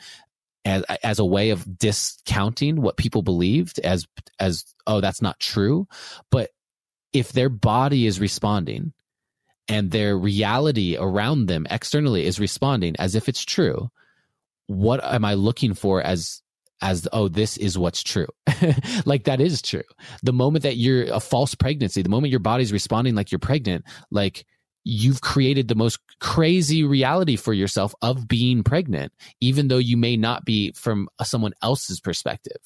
[0.64, 4.07] As, as a way of discounting what people believed as
[4.39, 5.89] as oh that's not true
[6.31, 6.51] but
[7.14, 8.93] if their body is responding
[9.68, 13.89] and their reality around them externally is responding as if it's true
[14.66, 16.43] what am i looking for as
[16.81, 18.28] as oh this is what's true.
[19.07, 19.83] Like that is true.
[20.22, 23.85] The moment that you're a false pregnancy the moment your body's responding like you're pregnant
[24.11, 24.45] like
[24.85, 30.16] you've created the most crazy reality for yourself of being pregnant even though you may
[30.16, 32.57] not be from someone else's perspective.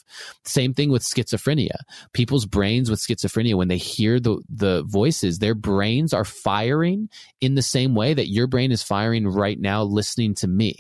[0.45, 1.77] Same thing with schizophrenia.
[2.13, 7.09] People's brains with schizophrenia when they hear the the voices their brains are firing
[7.41, 10.77] in the same way that your brain is firing right now listening to me.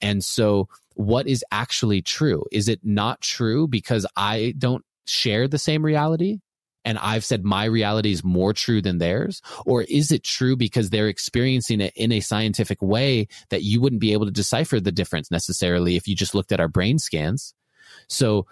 [0.00, 0.68] And so
[0.98, 2.44] what is actually true.
[2.50, 6.40] Is it not true because I don't share the same reality?
[6.84, 9.40] And I've said my reality is more true than theirs?
[9.64, 14.00] Or is it true because they're experiencing it in a scientific way that you wouldn't
[14.00, 17.54] be able to decipher the difference necessarily if you just looked at our brain scans?
[18.08, 18.46] So,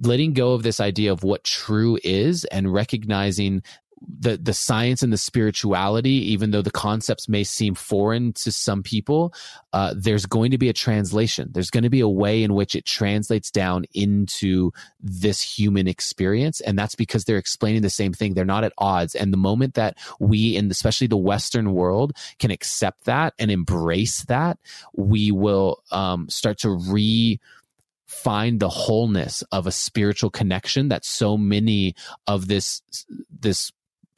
[0.00, 3.62] letting go of this idea of what true is and recognizing
[4.00, 8.82] the the science and the spirituality, even though the concepts may seem foreign to some
[8.82, 9.34] people,
[9.72, 11.50] uh, there's going to be a translation.
[11.52, 16.60] There's going to be a way in which it translates down into this human experience,
[16.60, 18.34] and that's because they're explaining the same thing.
[18.34, 19.14] They're not at odds.
[19.14, 24.24] And the moment that we, in especially the Western world, can accept that and embrace
[24.24, 24.58] that,
[24.94, 27.38] we will um, start to re
[28.06, 31.94] find the wholeness of a spiritual connection that so many
[32.26, 32.82] of this
[33.30, 33.70] this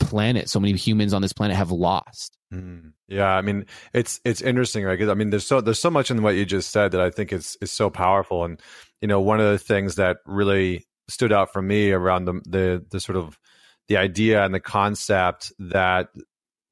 [0.04, 0.48] planet.
[0.48, 2.36] So many humans on this planet have lost.
[2.52, 2.92] Mm.
[3.08, 4.98] yeah i mean it's it's interesting right?
[4.98, 7.08] Because i mean there's so there's so much in what you just said that i
[7.08, 8.44] think is is so powerful.
[8.44, 8.60] And
[9.00, 12.84] you know one of the things that really stood out for me around the the,
[12.90, 13.38] the sort of
[13.88, 16.08] the idea and the concept that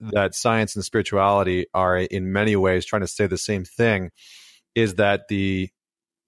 [0.01, 4.11] that science and spirituality are in many ways trying to say the same thing
[4.75, 5.71] is that the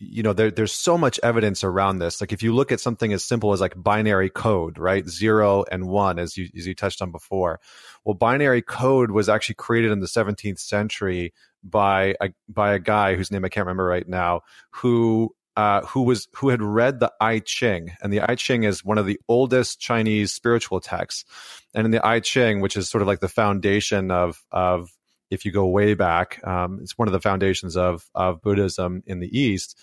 [0.03, 2.21] you know there, there's so much evidence around this.
[2.21, 5.09] Like if you look at something as simple as like binary code right?
[5.09, 7.61] Zero and one as you as you touched on before.
[8.05, 11.33] Well binary code was actually created in the 17th century
[11.63, 14.41] by a by a guy whose name i can't remember right now
[14.73, 18.85] who uh, who was who had read the I Ching, and the I Ching is
[18.85, 21.25] one of the oldest Chinese spiritual texts.
[21.75, 24.91] And in the I Ching, which is sort of like the foundation of of
[25.33, 29.21] if you go way back, um, it's one of the foundations of of Buddhism in
[29.21, 29.79] the East.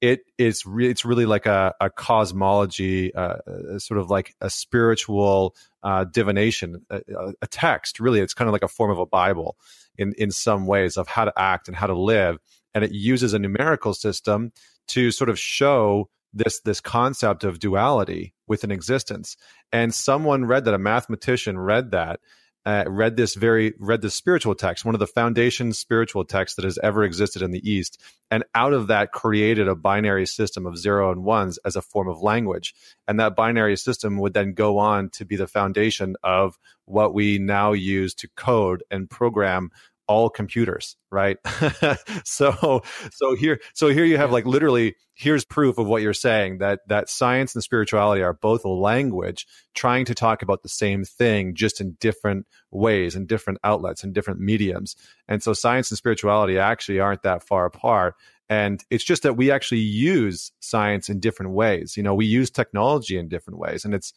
[0.00, 3.36] It is re- it's really like a, a cosmology, uh,
[3.78, 7.00] sort of like a spiritual uh, divination, a,
[7.42, 7.98] a, text.
[8.00, 9.56] Really, it's kind of like a form of a Bible
[9.98, 12.38] in in some ways of how to act and how to live.
[12.74, 14.52] And it uses a numerical system
[14.88, 19.36] to sort of show this this concept of duality within existence.
[19.72, 22.20] And someone read that, a mathematician read that
[22.64, 26.64] uh, read this very read this spiritual text, one of the foundation spiritual texts that
[26.64, 28.00] has ever existed in the East,
[28.30, 32.08] and out of that created a binary system of zero and ones as a form
[32.08, 32.74] of language,
[33.08, 37.38] and that binary system would then go on to be the foundation of what we
[37.38, 39.70] now use to code and program
[40.12, 41.36] all computers right?
[42.24, 42.82] So
[43.12, 46.80] so here so here you have like literally here's proof of what you're saying that
[46.88, 51.54] that science and spirituality are both a language trying to talk about the same thing
[51.54, 54.96] just in different ways and different outlets and different mediums.
[55.28, 58.14] And so science and spirituality actually aren't that far apart.
[58.48, 61.96] And it's just that we actually use science in different ways.
[61.96, 63.84] You know we use technology in different ways.
[63.84, 64.12] And it's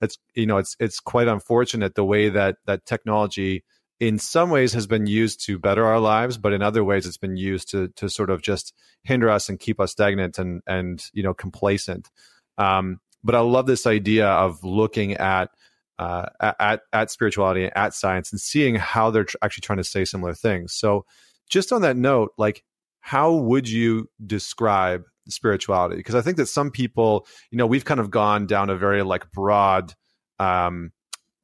[0.00, 3.64] it's you know it's it's quite unfortunate the way that that technology
[4.00, 7.16] in some ways has been used to better our lives, but in other ways it's
[7.16, 11.04] been used to to sort of just hinder us and keep us stagnant and and
[11.12, 12.10] you know complacent.
[12.58, 15.50] Um, but I love this idea of looking at
[15.98, 20.04] uh, at at spirituality at science and seeing how they're tr- actually trying to say
[20.04, 20.74] similar things.
[20.74, 21.04] So,
[21.48, 22.64] just on that note, like
[23.00, 25.96] how would you describe spirituality?
[25.96, 29.02] Because I think that some people, you know, we've kind of gone down a very
[29.02, 29.92] like broad
[30.38, 30.90] um,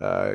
[0.00, 0.32] uh,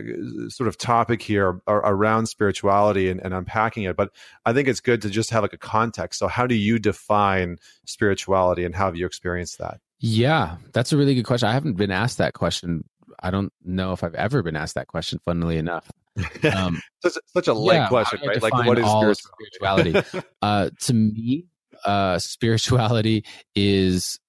[0.49, 4.11] sort of topic here around spirituality and, and, unpacking it, but
[4.45, 6.19] I think it's good to just have like a context.
[6.19, 9.79] So, how do you define spirituality, and how have you experienced that?
[9.99, 11.49] Yeah, that's a really good question.
[11.49, 12.83] I haven't been asked that question.
[13.21, 15.19] I don't know if I've ever been asked that question.
[15.25, 15.89] Funnily enough,
[16.55, 18.41] um, such, such, a light yeah, question, right?
[18.41, 19.91] Like, what is spirituality?
[19.91, 20.27] spirituality?
[20.41, 21.45] uh, to me,
[21.85, 24.19] uh, spirituality is,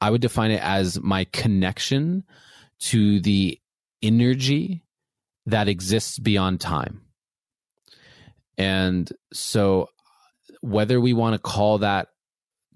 [0.00, 2.24] I would define it as my connection
[2.80, 3.60] to the
[4.02, 4.84] energy
[5.46, 7.02] that exists beyond time.
[8.56, 9.88] And so,
[10.60, 12.08] whether we want to call that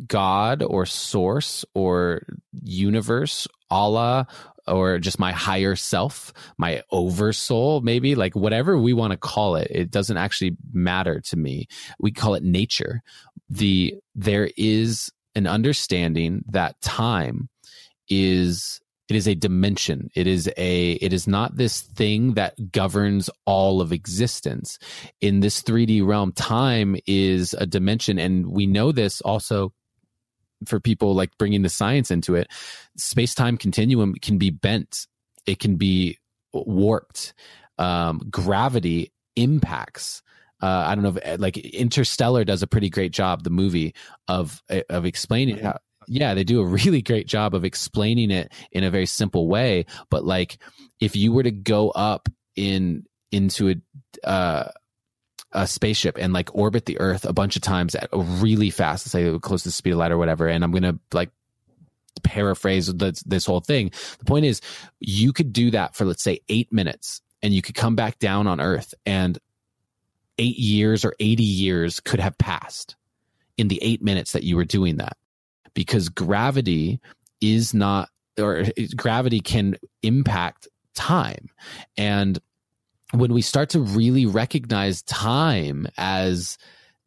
[0.07, 2.23] God or source or
[2.63, 4.27] universe, Allah,
[4.67, 9.69] or just my higher self, my oversoul, maybe like whatever we want to call it,
[9.71, 11.67] it doesn't actually matter to me.
[11.99, 13.03] We call it nature.
[13.51, 17.49] The there is an understanding that time
[18.09, 20.11] is it is a dimension.
[20.15, 24.79] It is a it is not this thing that governs all of existence.
[25.21, 29.73] In this 3d realm time is a dimension and we know this also
[30.67, 32.49] for people like bringing the science into it.
[32.97, 35.07] Space-time continuum can be bent.
[35.47, 36.19] It can be
[36.53, 37.35] warped.
[37.79, 40.23] Um, gravity impacts.
[40.61, 43.95] Uh, I don't know if like Interstellar does a pretty great job, the movie
[44.29, 48.85] of of explaining how yeah, they do a really great job of explaining it in
[48.85, 49.87] a very simple way.
[50.11, 50.59] But like,
[51.01, 54.71] if you were to go up in into a uh,
[55.53, 59.09] a spaceship and like orbit the Earth a bunch of times at a really fast,
[59.09, 61.31] say close to the speed of light or whatever, and I'm gonna like
[62.23, 63.91] paraphrase this, this whole thing.
[64.19, 64.61] The point is,
[65.01, 68.47] you could do that for let's say eight minutes, and you could come back down
[68.47, 69.39] on Earth, and
[70.39, 72.97] eight years or eighty years could have passed
[73.59, 75.17] in the eight minutes that you were doing that
[75.75, 77.01] because gravity
[77.41, 78.09] is not
[78.39, 78.65] or
[78.97, 81.49] gravity can impact time.
[81.97, 82.39] And
[83.13, 86.57] when we start to really recognize time as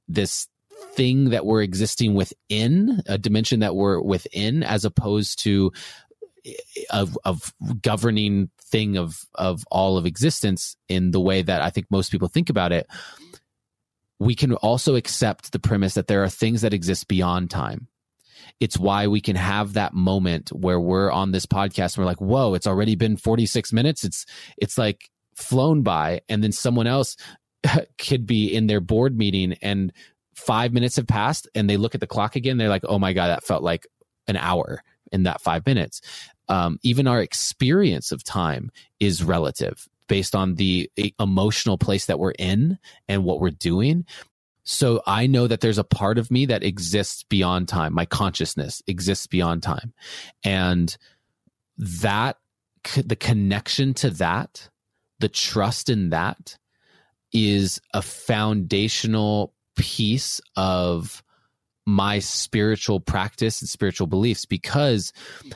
[0.07, 0.47] this
[0.93, 5.71] thing that we're existing within a dimension that we're within as opposed to
[6.45, 6.53] eh,
[6.91, 7.37] a, a
[7.81, 12.27] governing thing of of all of existence in the way that I think most people
[12.27, 12.87] think about it
[14.19, 17.87] we can also accept the premise that there are things that exist beyond time
[18.59, 22.21] it's why we can have that moment where we're on this podcast and we're like,
[22.21, 24.03] whoa, it's already been 46 minutes.
[24.03, 24.25] It's,
[24.57, 26.21] it's like flown by.
[26.29, 27.17] And then someone else
[27.97, 29.91] could be in their board meeting and
[30.35, 32.57] five minutes have passed and they look at the clock again.
[32.57, 33.87] They're like, oh my God, that felt like
[34.27, 34.81] an hour
[35.11, 36.01] in that five minutes.
[36.47, 39.87] Um, even our experience of time is relative.
[40.07, 42.77] based on the emotional place that we're in
[43.07, 44.05] and what we're doing.
[44.65, 47.93] So I know that there's a part of me that exists beyond time.
[47.93, 49.93] My consciousness exists beyond time.
[50.43, 50.95] And
[51.77, 52.37] that,
[52.95, 54.69] the connection to that,
[55.19, 56.57] the trust in that
[57.31, 61.23] is a foundational piece of
[61.85, 65.13] my spiritual practice and spiritual beliefs because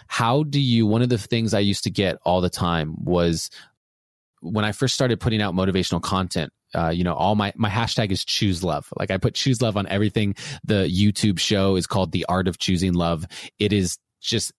[0.08, 3.50] how do you one of the things i used to get all the time was
[4.42, 8.12] when i first started putting out motivational content uh, you know all my my hashtag
[8.12, 8.88] is choose love.
[8.98, 10.36] Like i put choose love on everything.
[10.64, 13.26] The youtube show is called the art of choosing love.
[13.58, 14.52] It is just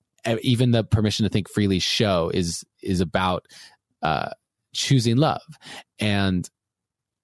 [0.43, 3.47] even the permission to think freely show is is about
[4.03, 4.31] uh
[4.73, 5.43] choosing love.
[5.99, 6.49] And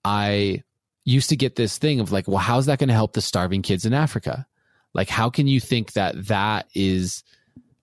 [0.04, 0.62] i
[1.06, 3.62] used to get this thing of like, well, how's that going to help the starving
[3.62, 4.44] kids in Africa?
[4.92, 7.22] Like, how can you think that that is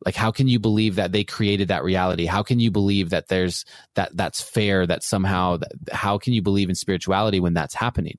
[0.06, 2.26] like how can you believe that they created that reality?
[2.26, 6.42] How can you believe that there's that that's fair that somehow that, how can you
[6.42, 8.18] believe in spirituality when that's happening?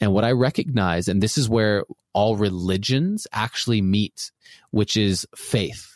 [0.00, 4.32] And what i recognize and this is where all religions actually meet
[4.70, 5.90] which is faith.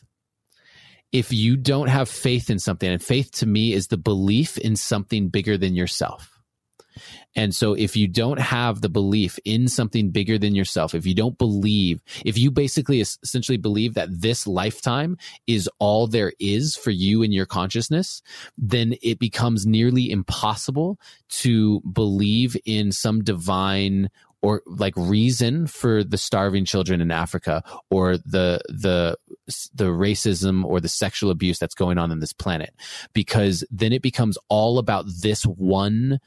[1.10, 4.76] If you don't have faith in something and faith to me is the belief in
[4.76, 6.38] something bigger than yourself
[7.34, 11.14] and so if you don't have the belief in something bigger than yourself, if you
[11.14, 16.90] don't believe, if you basically essentially believe that this lifetime is all there is for
[16.90, 18.22] you in your consciousness,
[18.57, 24.09] then it becomes nearly impossible to believe in some divine
[24.40, 29.16] or like reason for the starving children in Africa or the the
[29.74, 32.74] the racism or the sexual abuse that's going on in this planet.
[33.12, 36.20] Because then it becomes all about this one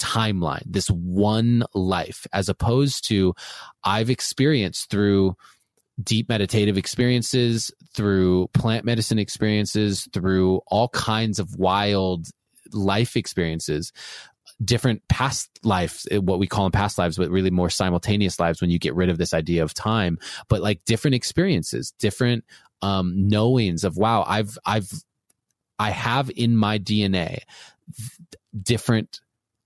[0.00, 3.34] timeline, this one life, as opposed to
[3.84, 5.36] I've experienced through
[6.02, 12.28] deep meditative experiences, through plant medicine experiences, through all kinds of wild
[12.72, 13.92] life experiences,
[14.64, 18.60] different past lives, eh, what we call in past lives, but really more simultaneous lives
[18.60, 22.44] when you get rid of this idea of time, but like different experiences, different
[22.82, 24.90] um, knowings of wow, I've, I've,
[25.78, 27.40] I have in my DNA
[28.62, 29.20] different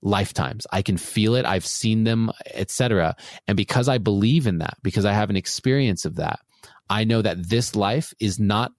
[0.04, 0.66] lifetimes.
[0.70, 1.46] I can feel it.
[1.46, 3.16] I've seen them, etc.
[3.48, 6.38] And because I believe in that, because I have an experience of that,
[6.88, 8.70] I know that this life is not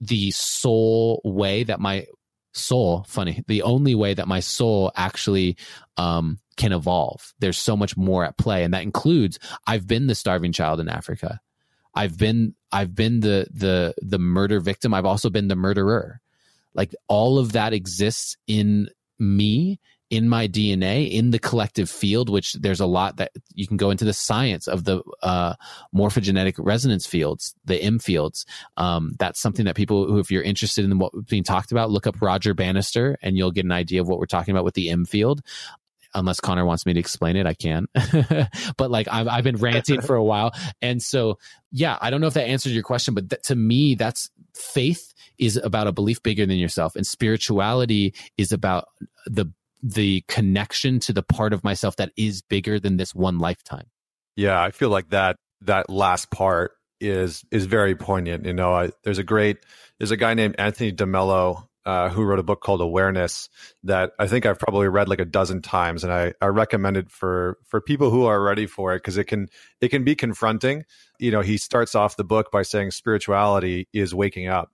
[0.00, 2.06] the sole way that my
[2.52, 5.56] soul, funny, the only way that my soul actually
[5.96, 7.32] um, can evolve.
[7.38, 10.88] There's so much more at play, and that includes I've been the starving child in
[10.88, 11.40] Africa.
[11.94, 14.92] I've been I've been the the the murder victim.
[14.92, 16.20] I've also been the murderer.
[16.74, 18.88] Like all of that exists in
[19.18, 19.78] me
[20.12, 23.88] in my DNA in the collective field, which there's a lot that you can go
[23.88, 25.54] into the science of the uh,
[25.96, 28.44] morphogenetic resonance fields, the M fields.
[28.76, 32.06] Um, that's something that people who, if you're interested in what's being talked about, look
[32.06, 34.90] up Roger Bannister and you'll get an idea of what we're talking about with the
[34.90, 35.40] M field
[36.14, 37.86] unless Connor wants me to explain it, I can.
[38.76, 40.52] but like I've, I've been ranting for a while.
[40.82, 41.38] And so,
[41.70, 45.56] yeah, I don't know if that answers your question, but to me, that's faith is
[45.56, 46.96] about a belief bigger than yourself.
[46.96, 48.88] And spirituality is about
[49.24, 49.50] the
[49.82, 53.86] the connection to the part of myself that is bigger than this one lifetime.
[54.36, 58.46] Yeah, I feel like that that last part is is very poignant.
[58.46, 59.58] You know, I, there's a great
[59.98, 63.48] there's a guy named Anthony DeMello uh, who wrote a book called Awareness
[63.82, 67.10] that I think I've probably read like a dozen times, and I, I recommend it
[67.10, 69.48] for for people who are ready for it because it can
[69.80, 70.84] it can be confronting.
[71.18, 74.70] You know, he starts off the book by saying spirituality is waking up,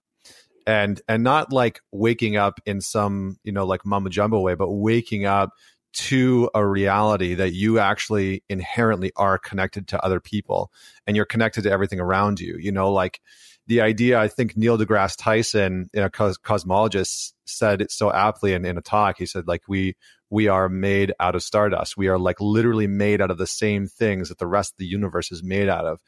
[0.68, 4.70] and and not like waking up in some you know like mama jumbo way but
[4.70, 5.50] waking up
[5.94, 10.70] to a reality that you actually inherently are connected to other people
[11.06, 12.58] and you're connected to everything around you.
[12.58, 13.20] You know like
[13.66, 18.52] the idea i think neil degrasse tyson you know cos- cosmologist said it so aptly
[18.52, 19.16] in, in a talk.
[19.18, 19.96] He said like we
[20.30, 21.96] we are made out of stardust.
[21.96, 24.86] We are like literally made out of the same things that the rest of the
[24.86, 26.00] universe is made out of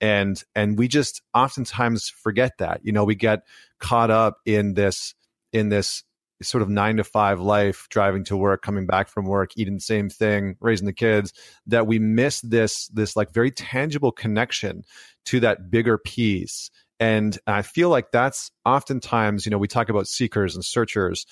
[0.00, 3.42] and and we just oftentimes forget that you know we get
[3.80, 5.14] caught up in this
[5.52, 6.02] in this
[6.42, 9.80] sort of nine to five life driving to work coming back from work eating the
[9.80, 11.32] same thing raising the kids
[11.66, 14.82] that we miss this this like very tangible connection
[15.24, 16.70] to that bigger piece.
[16.98, 21.26] And i feel like that's oftentimes you know we talk about seekers and searchers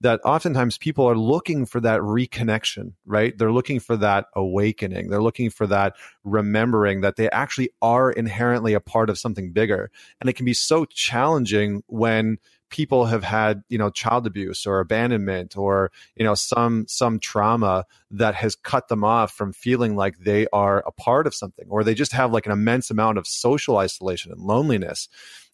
[0.00, 3.36] that oftentimes people are looking for that reconnection, right?
[3.36, 5.08] They're looking for that awakening.
[5.08, 5.94] They're looking for that
[6.24, 9.90] remembering that they actually are inherently a part of something bigger.
[10.20, 12.38] And it can be so challenging when
[12.70, 17.84] people have had you know child abuse or abandonment or you know some some trauma
[18.10, 21.82] that has cut them off from feeling like they are a part of something or
[21.82, 25.08] they just have like an immense amount of social isolation and loneliness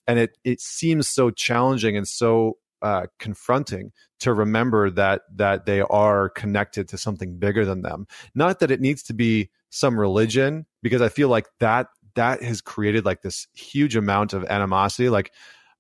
[0.07, 5.81] and it it seems so challenging and so uh, confronting to remember that that they
[5.81, 8.07] are connected to something bigger than them.
[8.35, 12.61] Not that it needs to be some religion, because I feel like that that has
[12.61, 15.09] created like this huge amount of animosity.
[15.09, 15.33] Like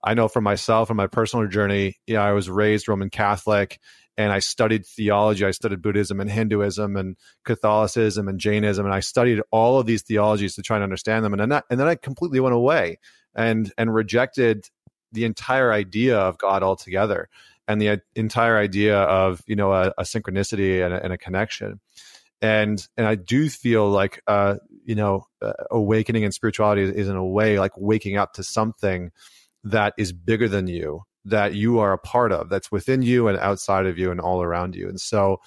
[0.02, 3.78] I know for myself and my personal journey, yeah, I was raised Roman Catholic
[4.16, 5.44] and I studied theology.
[5.44, 10.02] I studied Buddhism and Hinduism and Catholicism and Jainism, and I studied all of these
[10.02, 11.34] theologies to try and understand them.
[11.34, 12.98] And then, I, and then I completely went away
[13.34, 14.68] and and rejected
[15.14, 17.28] the entire idea of God altogether
[17.66, 21.80] and the entire idea of you know a, a synchronicity and a, and a, connection.
[22.42, 27.08] And and I do feel like uh, you know uh, awakening and spirituality is, is
[27.08, 29.10] in a way like waking up to something
[29.64, 33.38] that is bigger than you that you are a part of that's within you and
[33.38, 35.40] outside of you and all around you and so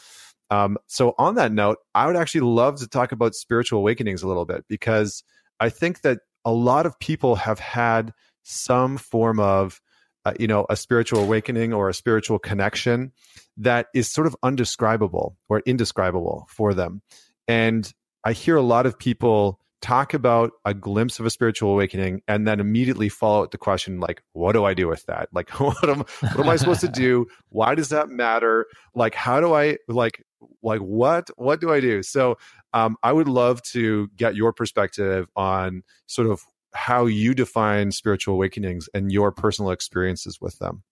[0.49, 4.27] um, so on that note i would actually love to talk about spiritual awakenings a
[4.27, 5.23] little bit because
[5.59, 8.13] i think that a lot of people have had
[8.47, 9.81] some form of
[10.25, 13.11] uh, you know a spiritual awakening or a spiritual connection
[13.57, 17.01] that is sort of undescribable or indescribable for them.
[17.47, 17.91] And
[18.23, 22.47] i hear a lot of people talk about a glimpse of a spiritual awakening and
[22.47, 25.29] then immediately follow up the question like what do i do with that?
[25.31, 27.27] Like what am, what am i supposed to do?
[27.49, 28.65] Why does that matter?
[28.95, 30.23] Like how do i like
[30.61, 32.01] like what what do i do?
[32.03, 32.37] So
[32.73, 36.41] um, i would love to get your perspective on sort of
[36.77, 40.83] how you define spiritual awakenings and your personal experiences with them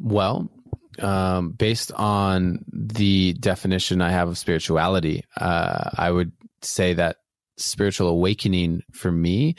[0.00, 0.48] well
[1.00, 7.16] um, based on the definition i have of spirituality uh, i would say that
[7.56, 9.54] spiritual awakening for me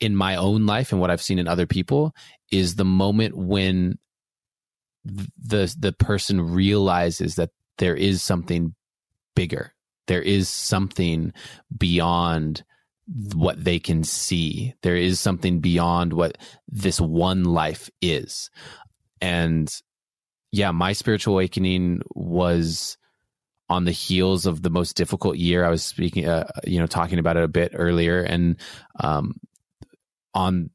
[0.00, 2.14] in my own life and what I've seen in other people
[2.50, 3.98] is the moment when
[5.04, 8.74] the the person realizes that there is something
[9.34, 9.72] bigger.
[10.06, 11.32] There is something
[11.76, 12.64] beyond
[13.34, 14.74] what they can see.
[14.82, 16.38] There is something beyond what
[16.68, 18.50] this one life is.
[19.20, 19.70] And
[20.52, 22.96] yeah, my spiritual awakening was
[23.68, 25.64] on the heels of the most difficult year.
[25.64, 28.56] I was speaking, uh, you know, talking about it a bit earlier, and
[29.00, 29.34] um,
[30.34, 30.70] on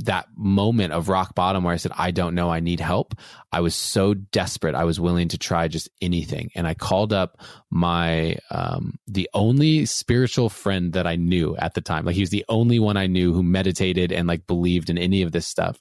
[0.00, 3.14] that moment of rock bottom where I said, I don't know, I need help.
[3.52, 4.74] I was so desperate.
[4.74, 6.50] I was willing to try just anything.
[6.54, 7.40] And I called up
[7.70, 12.04] my, um, the only spiritual friend that I knew at the time.
[12.04, 15.22] Like he was the only one I knew who meditated and like believed in any
[15.22, 15.78] of this stuff.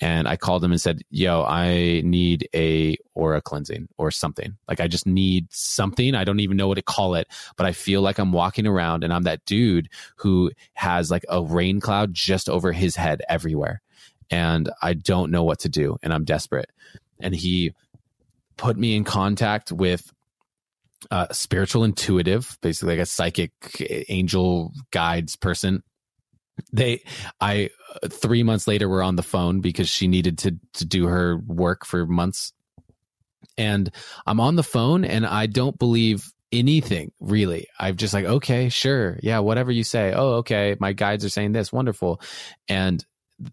[0.00, 4.56] And I called him and said, yo, I need a aura cleansing or something.
[4.68, 6.14] Like I just need something.
[6.14, 7.26] I don't even know what to call it,
[7.56, 11.42] but I feel like I'm walking around and I'm that dude who has like a
[11.42, 13.82] rain cloud just over his head everywhere.
[14.30, 16.70] And I don't know what to do and I'm desperate.
[17.20, 17.74] And he
[18.56, 20.12] put me in contact with
[21.10, 23.52] a spiritual intuitive, basically like a psychic
[24.08, 25.82] angel guides person
[26.72, 27.02] they
[27.40, 27.70] i
[28.08, 31.84] three months later we're on the phone because she needed to to do her work
[31.84, 32.52] for months.
[33.56, 33.90] And
[34.26, 37.66] i'm on the phone and i don't believe anything really.
[37.78, 39.18] I'm just like okay sure.
[39.22, 40.12] Yeah whatever you say.
[40.14, 40.76] Oh okay.
[40.80, 41.72] My guides are saying this.
[41.72, 42.20] Wonderful.
[42.68, 43.04] And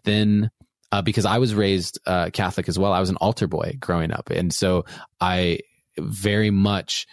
[0.03, 0.51] then
[0.91, 4.11] uh, because i was raised uh, catholic as well i was an altar boy growing
[4.11, 4.29] up.
[4.29, 4.85] And so
[5.19, 5.59] i
[5.97, 7.07] very much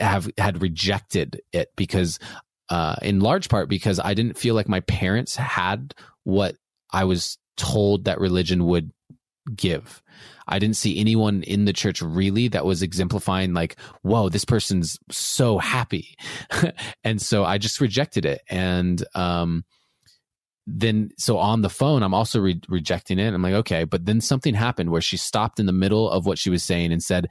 [0.00, 2.18] have had rejected it because
[2.68, 5.94] uh, in large part because I didn't feel like my parents had
[6.24, 6.56] what
[6.90, 8.92] I was told that religion would
[9.54, 10.02] give.
[10.46, 14.98] I didn't see anyone in the church really that was exemplifying like, whoa, this person's
[15.10, 16.16] so happy.
[17.04, 18.42] and so I just rejected it.
[18.48, 19.64] And, um,
[20.66, 24.20] then so on the phone i'm also re- rejecting it i'm like okay but then
[24.20, 27.28] something happened where she stopped in the middle of what she was saying and said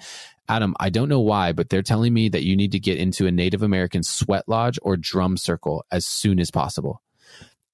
[0.49, 3.27] Adam, I don't know why, but they're telling me that you need to get into
[3.27, 7.01] a Native American sweat lodge or drum circle as soon as possible.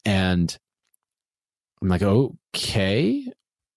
[0.05, 0.55] And
[1.82, 3.26] I'm like, okay.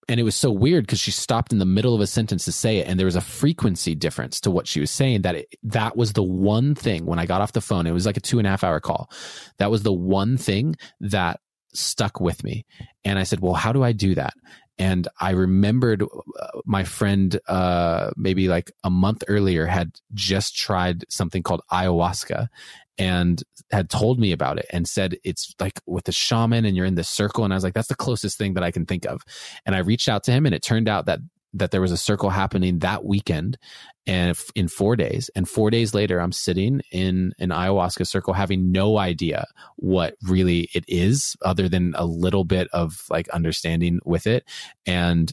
[0.09, 2.51] And it was so weird because she stopped in the middle of a sentence to
[2.51, 2.87] say it.
[2.87, 6.13] And there was a frequency difference to what she was saying that it, that was
[6.13, 7.87] the one thing when I got off the phone.
[7.87, 9.09] It was like a two and a half hour call.
[9.57, 11.39] That was the one thing that
[11.73, 12.65] stuck with me.
[13.03, 14.33] And I said, well, how do I do that?
[14.79, 21.05] and I remembered uh, my friend, uh, maybe like a month earlier, had just tried
[21.09, 22.47] something called ayahuasca
[22.97, 26.85] and had told me about it and said it's like with the shaman and you're
[26.85, 27.43] in this circle.
[27.43, 29.21] And I was like, that's the closest thing that I can think of.
[29.65, 31.19] And I reached out to him and it turned out that
[31.53, 33.57] that there was a circle happening that weekend
[34.05, 35.29] and in four days.
[35.35, 39.45] And four days later i'm sitting in an ayahuasca circle having no idea
[39.77, 44.43] what really it is other than a little bit of like understanding with it.
[44.85, 45.31] And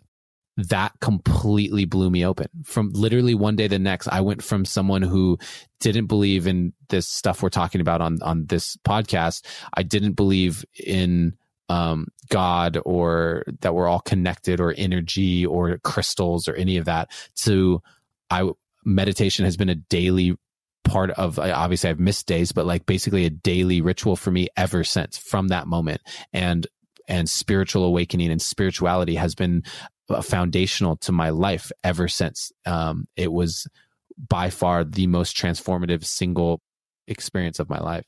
[0.56, 2.48] that completely blew me open.
[2.64, 5.38] From literally one day to the next i went from someone who
[5.80, 9.44] didn't believe in this stuff we're talking about on on this podcast.
[9.74, 11.34] I didn't believe in
[11.70, 17.10] um, God or that we're all connected or energy or crystals or any of that.
[17.44, 17.80] To
[18.28, 18.50] I
[18.84, 20.34] meditation has been a daily
[20.84, 24.82] part of obviously I've missed days, but like basically a daily ritual for me ever
[24.82, 26.00] since from that moment.
[26.32, 26.66] And
[27.06, 29.62] and spiritual awakening and spirituality has been
[30.22, 32.50] foundational to my life ever since.
[32.66, 33.68] Um, it was
[34.18, 36.60] by far the most transformative single
[37.06, 38.04] experience of my life.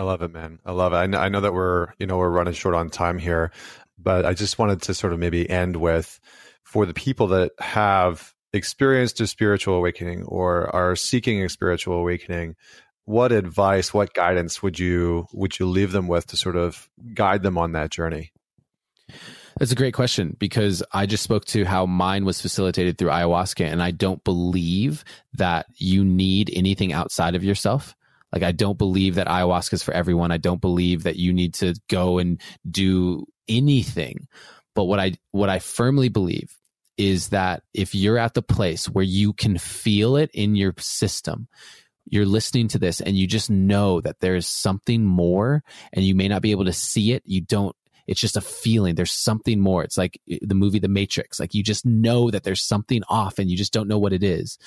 [0.00, 0.60] I love it, man.
[0.64, 0.96] I love it.
[0.96, 3.52] I know, I know that we're, you know, we're running short on time here,
[3.98, 6.18] but I just wanted to sort of maybe end with
[6.64, 12.56] for the people that have experienced a spiritual awakening or are seeking a spiritual awakening,
[13.04, 17.42] what advice, what guidance would you would you leave them with to sort of guide
[17.42, 18.32] them on that journey?
[19.58, 23.66] That's a great question because I just spoke to how mine was facilitated through ayahuasca,
[23.66, 27.94] and I don't believe that you need anything outside of yourself.
[28.32, 30.30] Like, I don't believe that ayahuasca is for everyone.
[30.30, 34.28] I don't believe that you need to go and do anything.
[34.74, 36.56] But what I what I firmly believe
[36.96, 41.48] is that if you're at the place where you can feel it in your system,
[42.04, 45.62] you're listening to this and you just know that there's something more
[45.92, 47.22] and you may not be able to see it.
[47.24, 47.74] You don't
[48.06, 48.96] it's just a feeling.
[48.96, 49.84] There's something more.
[49.84, 51.38] It's like eh, the movie The Matrix.
[51.38, 54.24] Like you just know that there's something off and you just don't know what it
[54.24, 54.58] is.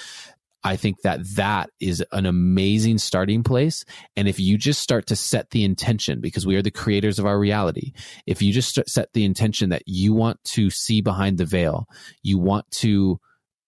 [0.64, 3.84] I think that that is an amazing starting place.
[4.16, 7.26] And if you just start to set the intention, because we are the creators of
[7.26, 7.92] our reality,
[8.26, 11.88] if you just set the intention that you want to see behind the veil,
[12.22, 13.20] you want to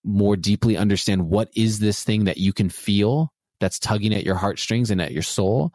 [0.05, 4.35] more deeply understand what is this thing that you can feel that's tugging at your
[4.35, 5.73] heartstrings and at your soul,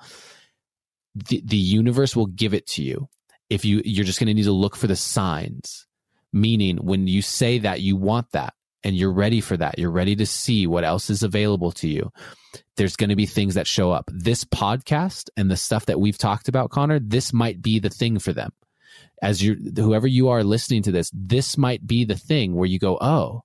[1.15, 3.09] the, the universe will give it to you.
[3.49, 5.87] If you you're just going to need to look for the signs.
[6.33, 8.55] Meaning when you say that you want that
[8.85, 9.79] and you're ready for that.
[9.79, 12.11] You're ready to see what else is available to you.
[12.77, 14.11] There's going to be things that show up.
[14.13, 18.19] This podcast and the stuff that we've talked about connor this might be the thing
[18.19, 18.53] for them.
[19.23, 22.79] As you whoever you are listening to this this might be the thing where you
[22.79, 23.43] go oh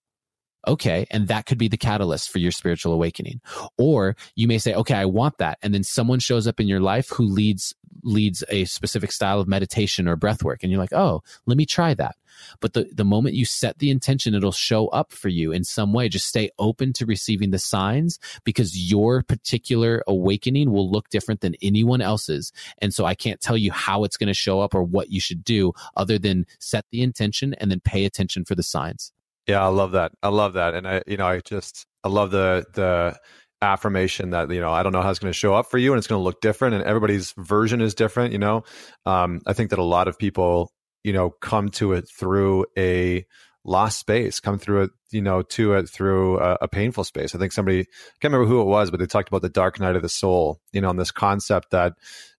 [0.68, 3.42] okay and that could be the catalyst for your spiritual awakening.
[3.78, 5.58] Or you may say okay i want that.
[5.62, 9.48] And then someone shows up in your life who leads leads a specific style of
[9.48, 10.62] meditation or breath work.
[10.62, 12.16] And you're like oh let me try that.
[12.60, 15.94] But the, the moment you set the intention it'll show up for you in some
[15.94, 16.10] way.
[16.10, 21.56] Just stay open to receiving the signs because your particular awakening will look different than
[21.62, 22.52] anyone else's.
[22.80, 25.20] And so i can't tell you how it's going to show up or what you
[25.20, 29.12] should do other than set the intention and then pay attention for the signs
[29.48, 30.12] yeah, I love that.
[30.24, 33.18] I love that, and I, you know, I just I love the the
[33.62, 35.92] affirmation that you know I don't know how it's going to show up for you,
[35.94, 38.34] and it's going to look different, and everybody's version is different.
[38.34, 38.64] You know,
[39.06, 40.72] um, I think that a lot of people,
[41.04, 43.26] you know, come to it through a
[43.66, 47.34] lost space, come through it, you know, to it through a, a, painful space.
[47.34, 47.86] I think somebody, I
[48.22, 50.60] can't remember who it was, but they talked about the dark night of the soul,
[50.72, 51.94] you know, and this concept that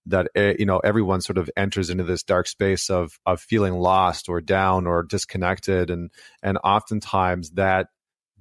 [0.06, 3.74] that eh, you know everyone sort of enters into this dark space of of feeling
[3.74, 5.90] lost or down or disconnected.
[5.90, 6.10] And
[6.42, 7.88] and oftentimes that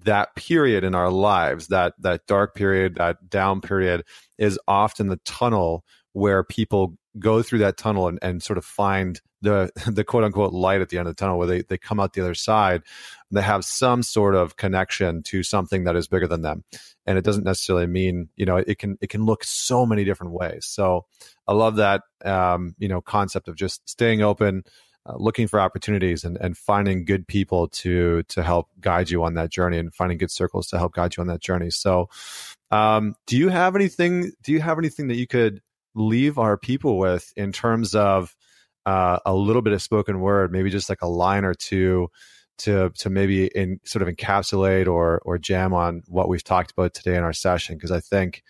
[0.03, 4.03] that period in our lives that that dark period that down period
[4.38, 5.84] is often the tunnel
[6.16, 10.53] where people go through that tunnel and, and sort of find the the quote unquote
[10.53, 12.82] light at the end of the tunnel where they, they come out the other side
[13.30, 16.63] and they have some sort of connection to something that is bigger than them.
[17.05, 20.32] And it doesn't necessarily mean you know it can it can look so many different
[20.32, 20.66] ways.
[20.66, 21.05] So
[21.47, 24.63] i love that um, you know concept of just staying open
[25.07, 29.36] uh, looking for opportunities and, and finding good people to to help guide you on
[29.36, 31.70] that journey and finding good circles to help guide you on that journey.
[31.70, 32.09] So
[32.72, 35.61] um, do you have anything do you have anything that you could
[35.95, 38.35] leave our people with in terms of
[38.85, 42.07] uh, a little bit of spoken word maybe just like a line or two
[42.57, 46.93] to to maybe in sort of encapsulate or or jam on what we've talked about
[46.93, 48.43] today in our session because I think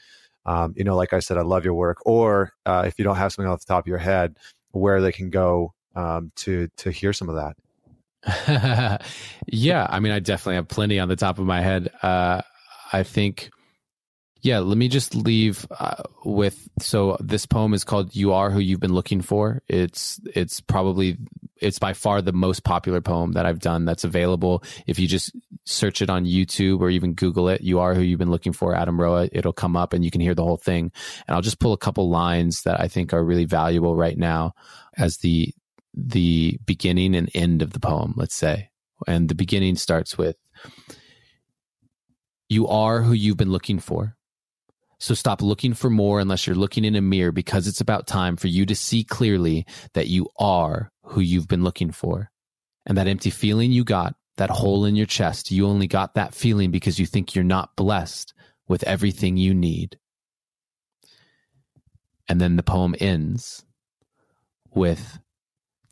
[0.46, 3.16] um, you know like I said I love your work or uh, if you don't
[3.16, 4.38] have something off the top of your head
[4.72, 9.02] where they can go um, to to hear some of that.
[9.48, 11.92] yeah, I mean I definitely have plenty on the top of my head.
[12.02, 12.42] Uh,
[12.94, 13.50] I think
[14.46, 18.60] yeah, let me just leave uh, with so this poem is called "You Are Who
[18.60, 21.18] You've Been Looking For." It's it's probably
[21.60, 24.64] it's by far the most popular poem that I've done that's available.
[24.86, 25.32] If you just
[25.66, 28.76] search it on YouTube or even Google it, "You Are Who You've Been Looking For,"
[28.76, 30.92] Adam Roa, it'll come up and you can hear the whole thing.
[31.28, 34.54] And I'll just pull a couple lines that I think are really valuable right now
[34.96, 35.56] as the
[35.96, 38.14] the beginning and end of the poem.
[38.16, 38.70] Let's say,
[39.08, 40.36] and the beginning starts with.
[42.48, 44.16] You are who you've been looking for
[45.00, 48.38] so stop looking for more unless you're looking in a mirror because it's about time
[48.38, 52.32] for you to see clearly that you are who you've been looking for.
[52.86, 56.34] And that empty feeling you got, that hole in your chest, you only got that
[56.34, 58.34] feeling because you think you're not blessed
[58.68, 59.98] with everything you need.
[62.28, 63.66] And then the poem ends
[64.74, 65.20] with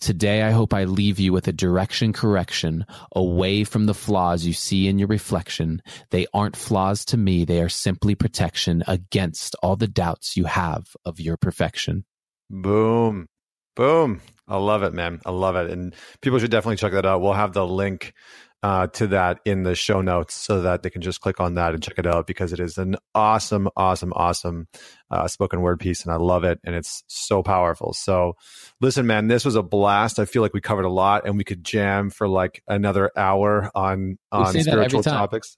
[0.03, 2.85] Today, I hope I leave you with a direction correction
[3.15, 5.81] away from the flaws you see in your reflection.
[6.09, 7.45] They aren't flaws to me.
[7.45, 12.03] They are simply protection against all the doubts you have of your perfection.
[12.49, 13.27] Boom.
[13.75, 14.21] Boom.
[14.47, 15.21] I love it, man.
[15.25, 15.71] I love it.
[15.71, 17.21] And people should definitely check that out.
[17.21, 18.13] We'll have the link
[18.61, 21.73] uh, to that in the show notes so that they can just click on that
[21.73, 24.67] and check it out because it is an awesome, awesome, awesome
[25.11, 26.03] uh, spoken word piece.
[26.03, 26.59] And I love it.
[26.63, 27.93] And it's so powerful.
[27.93, 28.33] So
[28.79, 30.17] listen, man, this was a blast.
[30.17, 33.69] I feel like we covered a lot and we could jam for like another hour
[33.75, 35.57] on, on spiritual topics.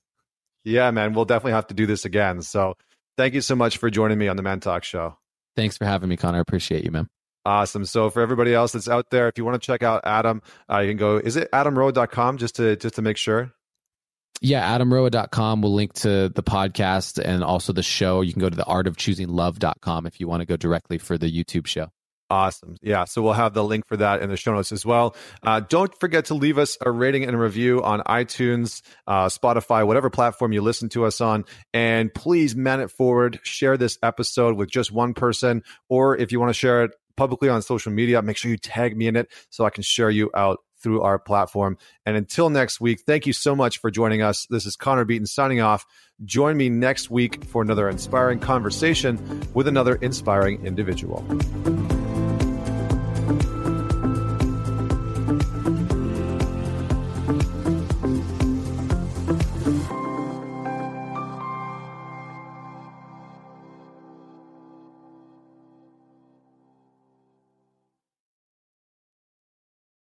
[0.64, 2.42] Yeah, man, we'll definitely have to do this again.
[2.42, 2.74] So
[3.18, 5.16] thank you so much for joining me on the ManTalks Show.
[5.56, 6.40] Thanks for having me, Connor.
[6.40, 7.08] I appreciate you, man.
[7.46, 7.86] Awesome.
[7.86, 10.80] So for everybody else that's out there, if you want to check out Adam, uh,
[10.80, 13.52] you can go, is it adamroa.com just to, just to make sure?
[14.42, 18.22] Yeah, adamroa.com will link to the podcast and also the show.
[18.22, 21.68] You can go to the artofchoosinglove.com if you want to go directly for the YouTube
[21.68, 21.90] show.
[22.30, 22.76] Awesome.
[22.82, 23.06] Yeah.
[23.06, 25.16] So we'll have the link for that in the show notes as well.
[25.44, 29.86] Uh, don't forget to leave us a rating and a review on iTunes, uh, Spotify,
[29.86, 31.46] whatever platform you listen to us on.
[31.72, 33.40] And please man it forward.
[33.44, 35.64] Share this episode with just one person.
[35.88, 38.22] Or if you want to share it publicly on social media.
[38.22, 41.18] Make sure you tag me in it so I can share you out through our
[41.18, 41.78] platform.
[42.06, 44.46] And until next week, thank you so much for joining us.
[44.52, 45.86] This is Connor Beaton signing off.
[46.24, 51.26] Join me next week for another inspiring conversation with another inspiring individual.